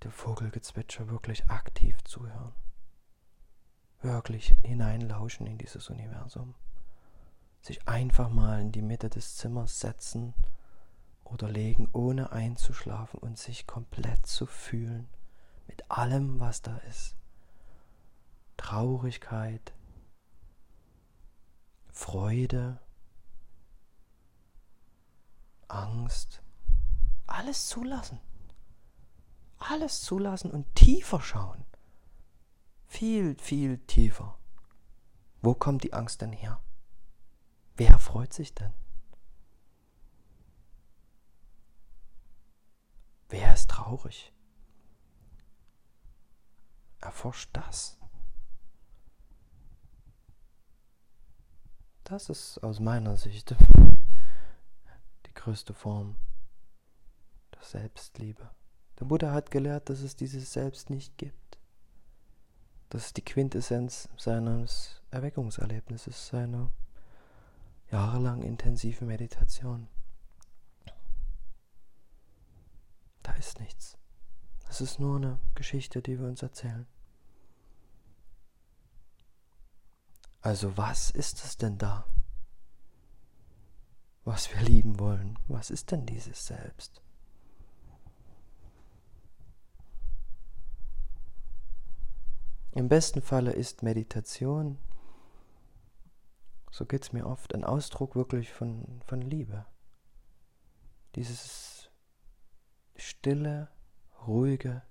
Dem 0.02 0.10
Vogelgezwitscher 0.10 1.08
wirklich 1.08 1.48
aktiv 1.48 2.02
zuhören. 2.02 2.54
Wirklich 4.00 4.56
hineinlauschen 4.64 5.46
in 5.46 5.58
dieses 5.58 5.88
Universum. 5.90 6.56
Sich 7.60 7.86
einfach 7.86 8.30
mal 8.30 8.60
in 8.60 8.72
die 8.72 8.82
Mitte 8.82 9.08
des 9.08 9.36
Zimmers 9.36 9.78
setzen 9.78 10.34
oder 11.32 11.48
legen, 11.48 11.88
ohne 11.92 12.32
einzuschlafen 12.32 13.18
und 13.20 13.38
sich 13.38 13.66
komplett 13.66 14.26
zu 14.26 14.46
fühlen 14.46 15.08
mit 15.66 15.90
allem, 15.90 16.40
was 16.40 16.62
da 16.62 16.76
ist. 16.88 17.16
Traurigkeit, 18.56 19.72
Freude, 21.92 22.78
Angst, 25.68 26.42
alles 27.26 27.68
zulassen. 27.68 28.20
Alles 29.58 30.00
zulassen 30.02 30.50
und 30.50 30.74
tiefer 30.74 31.20
schauen. 31.20 31.64
Viel, 32.86 33.36
viel 33.38 33.78
tiefer. 33.86 34.38
Wo 35.42 35.54
kommt 35.54 35.84
die 35.84 35.92
Angst 35.92 36.22
denn 36.22 36.32
her? 36.32 36.60
Wer 37.76 37.98
freut 37.98 38.32
sich 38.32 38.54
denn? 38.54 38.72
Wer 43.30 43.54
ist 43.54 43.70
traurig? 43.70 44.32
Erforscht 47.00 47.50
das. 47.52 47.96
Das 52.02 52.28
ist 52.28 52.58
aus 52.64 52.80
meiner 52.80 53.16
Sicht 53.16 53.54
die 55.26 55.34
größte 55.34 55.74
Form 55.74 56.16
der 57.54 57.62
Selbstliebe. 57.62 58.50
Der 58.98 59.04
Buddha 59.04 59.30
hat 59.32 59.52
gelehrt, 59.52 59.88
dass 59.88 60.00
es 60.00 60.16
dieses 60.16 60.52
Selbst 60.52 60.90
nicht 60.90 61.16
gibt. 61.16 61.58
Das 62.88 63.06
ist 63.06 63.16
die 63.16 63.24
Quintessenz 63.24 64.08
seines 64.16 65.02
Erweckungserlebnisses, 65.12 66.26
seiner 66.26 66.72
jahrelang 67.92 68.42
intensiven 68.42 69.06
Meditation. 69.06 69.86
Da 73.30 73.36
ist 73.36 73.60
nichts. 73.60 73.96
Das 74.66 74.80
ist 74.80 74.98
nur 74.98 75.14
eine 75.14 75.38
Geschichte, 75.54 76.02
die 76.02 76.18
wir 76.18 76.26
uns 76.26 76.42
erzählen. 76.42 76.84
Also 80.40 80.76
was 80.76 81.12
ist 81.12 81.44
es 81.44 81.56
denn 81.56 81.78
da, 81.78 82.06
was 84.24 84.52
wir 84.52 84.62
lieben 84.62 84.98
wollen? 84.98 85.38
Was 85.46 85.70
ist 85.70 85.92
denn 85.92 86.06
dieses 86.06 86.44
Selbst? 86.44 87.02
Im 92.72 92.88
besten 92.88 93.22
Falle 93.22 93.52
ist 93.52 93.84
Meditation, 93.84 94.76
so 96.72 96.84
geht 96.84 97.04
es 97.04 97.12
mir 97.12 97.26
oft, 97.26 97.54
ein 97.54 97.64
Ausdruck 97.64 98.16
wirklich 98.16 98.52
von, 98.52 99.00
von 99.06 99.20
Liebe. 99.20 99.66
Dieses 101.14 101.79
stille, 103.08 103.68
ruhige 104.26 104.82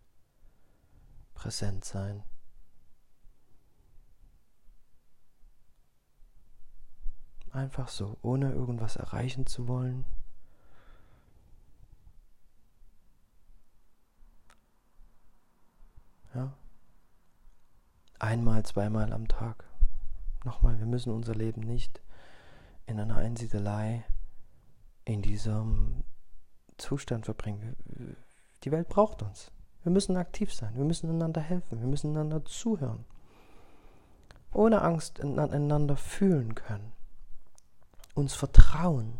Präsentsein. 1.34 2.24
Einfach 7.52 7.88
so, 7.88 8.18
ohne 8.22 8.52
irgendwas 8.52 8.96
erreichen 8.96 9.48
zu 9.48 9.68
wollen. 9.68 10.06
Ja. 16.36 16.54
Einmal, 18.20 18.64
zweimal 18.66 19.12
am 19.14 19.28
Tag. 19.28 19.66
Nochmal, 20.44 20.78
wir 20.80 20.86
müssen 20.86 21.12
unser 21.12 21.34
Leben 21.34 21.62
nicht 21.62 22.02
in 22.86 23.00
einer 23.00 23.18
Einsiedelei 23.18 24.06
in 25.06 25.22
diesem 25.22 26.04
Zustand 26.80 27.26
verbringen. 27.26 27.76
Die 28.64 28.72
Welt 28.72 28.90
braucht 28.90 29.22
uns. 29.22 29.52
Wir 29.84 29.92
müssen 29.92 30.18
aktiv 30.18 30.54
sein. 30.54 30.76
Wir 30.76 30.86
müssen 30.86 31.10
einander 31.10 31.42
helfen. 31.42 31.80
Wir 31.80 31.88
müssen 31.88 32.12
einander 32.12 32.44
zuhören. 32.46 33.06
Ohne 34.52 34.82
Angst 34.82 35.22
einander 35.22 35.96
fühlen 35.96 36.56
können 36.56 36.92
uns 38.20 38.36
vertrauen, 38.36 39.20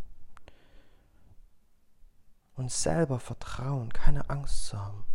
uns 2.54 2.82
selber 2.82 3.18
vertrauen, 3.18 3.92
keine 3.92 4.28
Angst 4.30 4.66
zu 4.66 4.78
haben. 4.78 5.06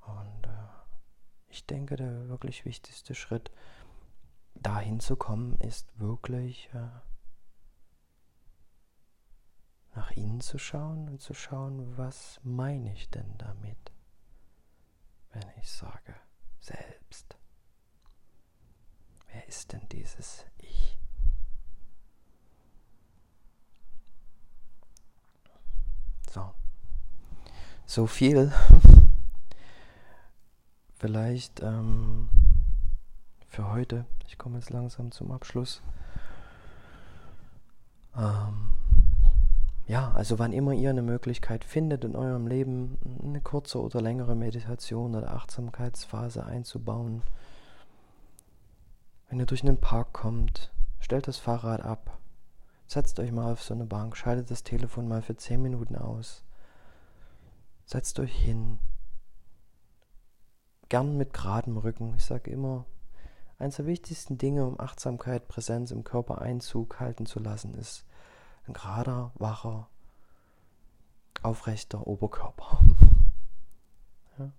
Und 0.00 0.46
äh, 0.46 0.68
ich 1.48 1.66
denke, 1.66 1.96
der 1.96 2.28
wirklich 2.28 2.64
wichtigste 2.64 3.14
Schritt, 3.14 3.50
dahin 4.54 5.00
zu 5.00 5.16
kommen, 5.16 5.56
ist 5.56 5.98
wirklich 5.98 6.70
äh, 6.72 6.88
nach 9.94 10.10
innen 10.12 10.40
zu 10.40 10.58
schauen 10.58 11.08
und 11.08 11.20
zu 11.20 11.34
schauen, 11.34 11.96
was 11.96 12.40
meine 12.42 12.92
ich 12.92 13.10
denn 13.10 13.36
damit, 13.38 13.92
wenn 15.32 15.48
ich 15.60 15.70
sage 15.70 16.14
selbst. 16.60 17.36
Wer 19.32 19.46
ist 19.48 19.72
denn 19.72 19.88
dieses 19.90 20.44
Ich? 20.58 20.98
So. 26.30 26.54
So 27.86 28.06
viel. 28.06 28.52
Vielleicht 30.94 31.60
ähm, 31.60 32.28
für 33.48 33.70
heute. 33.70 34.06
Ich 34.26 34.38
komme 34.38 34.58
jetzt 34.58 34.70
langsam 34.70 35.10
zum 35.10 35.32
Abschluss. 35.32 35.82
Ähm, 38.14 38.74
ja, 39.92 40.10
also 40.12 40.38
wann 40.38 40.54
immer 40.54 40.72
ihr 40.72 40.88
eine 40.88 41.02
Möglichkeit 41.02 41.64
findet, 41.64 42.04
in 42.04 42.16
eurem 42.16 42.46
Leben 42.46 42.98
eine 43.22 43.42
kurze 43.42 43.78
oder 43.78 44.00
längere 44.00 44.34
Meditation 44.34 45.14
oder 45.14 45.34
Achtsamkeitsphase 45.34 46.46
einzubauen, 46.46 47.22
wenn 49.28 49.38
ihr 49.38 49.46
durch 49.46 49.62
einen 49.62 49.76
Park 49.76 50.14
kommt, 50.14 50.72
stellt 50.98 51.28
das 51.28 51.36
Fahrrad 51.36 51.82
ab, 51.82 52.18
Setzt 52.92 53.18
euch 53.20 53.32
mal 53.32 53.50
auf 53.50 53.62
so 53.62 53.72
eine 53.72 53.86
Bank, 53.86 54.18
schaltet 54.18 54.50
das 54.50 54.64
Telefon 54.64 55.08
mal 55.08 55.22
für 55.22 55.34
10 55.34 55.62
Minuten 55.62 55.96
aus. 55.96 56.44
Setzt 57.86 58.20
euch 58.20 58.34
hin. 58.34 58.80
Gern 60.90 61.16
mit 61.16 61.32
geradem 61.32 61.78
Rücken. 61.78 62.12
Ich 62.16 62.24
sage 62.24 62.50
immer, 62.50 62.84
eines 63.58 63.76
der 63.76 63.86
wichtigsten 63.86 64.36
Dinge, 64.36 64.66
um 64.66 64.78
Achtsamkeit, 64.78 65.48
Präsenz 65.48 65.90
im 65.90 66.04
Körper 66.04 66.42
Einzug 66.42 67.00
halten 67.00 67.24
zu 67.24 67.38
lassen, 67.38 67.72
ist 67.76 68.04
ein 68.66 68.72
gerader, 68.72 69.32
wacher, 69.34 69.88
aufrechter 71.42 72.06
Oberkörper. 72.06 72.80
ja? 74.38 74.52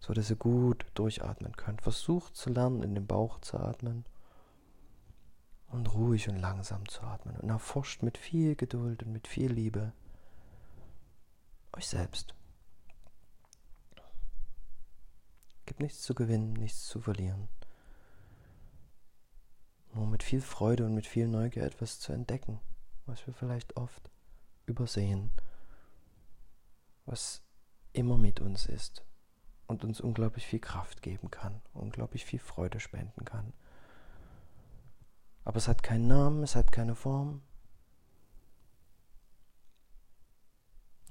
So 0.00 0.12
dass 0.12 0.30
ihr 0.30 0.36
gut 0.36 0.86
durchatmen 0.94 1.56
könnt. 1.56 1.82
Versucht 1.82 2.36
zu 2.36 2.50
lernen, 2.50 2.82
in 2.82 2.94
den 2.94 3.06
Bauch 3.06 3.40
zu 3.40 3.58
atmen 3.58 4.04
und 5.68 5.92
ruhig 5.94 6.28
und 6.28 6.36
langsam 6.36 6.88
zu 6.88 7.02
atmen 7.02 7.36
und 7.36 7.48
erforscht 7.48 8.02
mit 8.02 8.18
viel 8.18 8.56
Geduld 8.56 9.02
und 9.02 9.12
mit 9.12 9.28
viel 9.28 9.52
Liebe 9.52 9.92
euch 11.72 11.86
selbst. 11.86 12.34
Gibt 15.66 15.80
nichts 15.80 16.02
zu 16.02 16.14
gewinnen, 16.14 16.54
nichts 16.54 16.86
zu 16.86 17.00
verlieren. 17.00 17.48
Nur 19.94 20.06
mit 20.06 20.22
viel 20.22 20.40
Freude 20.40 20.86
und 20.86 20.94
mit 20.94 21.06
viel 21.06 21.28
Neugier 21.28 21.62
etwas 21.62 22.00
zu 22.00 22.12
entdecken, 22.12 22.60
was 23.10 23.26
wir 23.26 23.34
vielleicht 23.34 23.76
oft 23.76 24.08
übersehen, 24.66 25.30
was 27.06 27.42
immer 27.92 28.16
mit 28.16 28.40
uns 28.40 28.66
ist 28.66 29.04
und 29.66 29.84
uns 29.84 30.00
unglaublich 30.00 30.46
viel 30.46 30.60
Kraft 30.60 31.02
geben 31.02 31.30
kann, 31.30 31.60
unglaublich 31.72 32.24
viel 32.24 32.38
Freude 32.38 32.78
spenden 32.78 33.24
kann. 33.24 33.52
Aber 35.44 35.56
es 35.56 35.66
hat 35.66 35.82
keinen 35.82 36.06
Namen, 36.06 36.42
es 36.44 36.54
hat 36.54 36.70
keine 36.70 36.94
Form. 36.94 37.42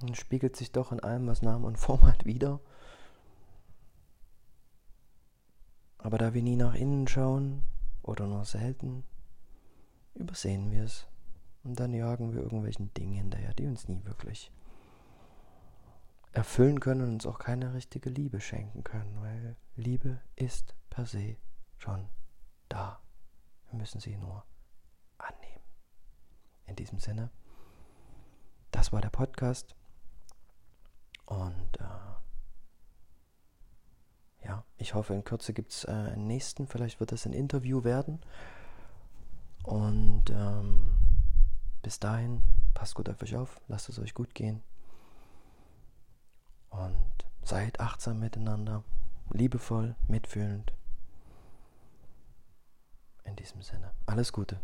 Und 0.00 0.16
spiegelt 0.16 0.56
sich 0.56 0.72
doch 0.72 0.92
in 0.92 1.00
allem, 1.00 1.26
was 1.26 1.42
Name 1.42 1.66
und 1.66 1.76
Form 1.76 2.04
hat, 2.04 2.24
wieder. 2.24 2.60
Aber 5.98 6.16
da 6.16 6.32
wir 6.32 6.42
nie 6.42 6.56
nach 6.56 6.74
innen 6.74 7.06
schauen 7.06 7.62
oder 8.02 8.26
nur 8.26 8.46
selten, 8.46 9.04
übersehen 10.14 10.70
wir 10.70 10.84
es. 10.84 11.09
Und 11.62 11.78
dann 11.78 11.92
jagen 11.92 12.32
wir 12.32 12.42
irgendwelchen 12.42 12.92
Dingen 12.94 13.14
hinterher, 13.14 13.52
die 13.54 13.66
uns 13.66 13.88
nie 13.88 14.04
wirklich 14.04 14.50
erfüllen 16.32 16.80
können 16.80 17.02
und 17.02 17.12
uns 17.14 17.26
auch 17.26 17.38
keine 17.38 17.74
richtige 17.74 18.08
Liebe 18.08 18.40
schenken 18.40 18.84
können, 18.84 19.20
weil 19.20 19.56
Liebe 19.76 20.20
ist 20.36 20.74
per 20.88 21.06
se 21.06 21.36
schon 21.76 22.08
da. 22.68 23.00
Wir 23.68 23.78
müssen 23.78 24.00
sie 24.00 24.16
nur 24.16 24.44
annehmen. 25.18 25.62
In 26.66 26.76
diesem 26.76 26.98
Sinne, 26.98 27.30
das 28.70 28.92
war 28.92 29.00
der 29.00 29.10
Podcast. 29.10 29.74
Und 31.26 31.80
äh, 31.80 32.10
ja, 34.46 34.64
ich 34.78 34.94
hoffe, 34.94 35.14
in 35.14 35.24
Kürze 35.24 35.52
gibt 35.52 35.72
es 35.72 35.84
äh, 35.84 35.90
einen 35.90 36.26
nächsten. 36.26 36.66
Vielleicht 36.66 37.00
wird 37.00 37.12
es 37.12 37.26
ein 37.26 37.32
Interview 37.32 37.84
werden. 37.84 38.20
Und 39.62 40.24
ähm, 40.30 41.09
bis 41.82 41.98
dahin, 41.98 42.42
passt 42.74 42.94
gut 42.94 43.08
auf 43.08 43.22
euch 43.22 43.36
auf, 43.36 43.60
lasst 43.68 43.88
es 43.88 43.98
euch 43.98 44.14
gut 44.14 44.34
gehen. 44.34 44.62
Und 46.70 47.26
seid 47.42 47.80
achtsam 47.80 48.20
miteinander, 48.20 48.84
liebevoll, 49.30 49.96
mitfühlend. 50.06 50.72
In 53.24 53.36
diesem 53.36 53.62
Sinne, 53.62 53.92
alles 54.06 54.32
Gute. 54.32 54.60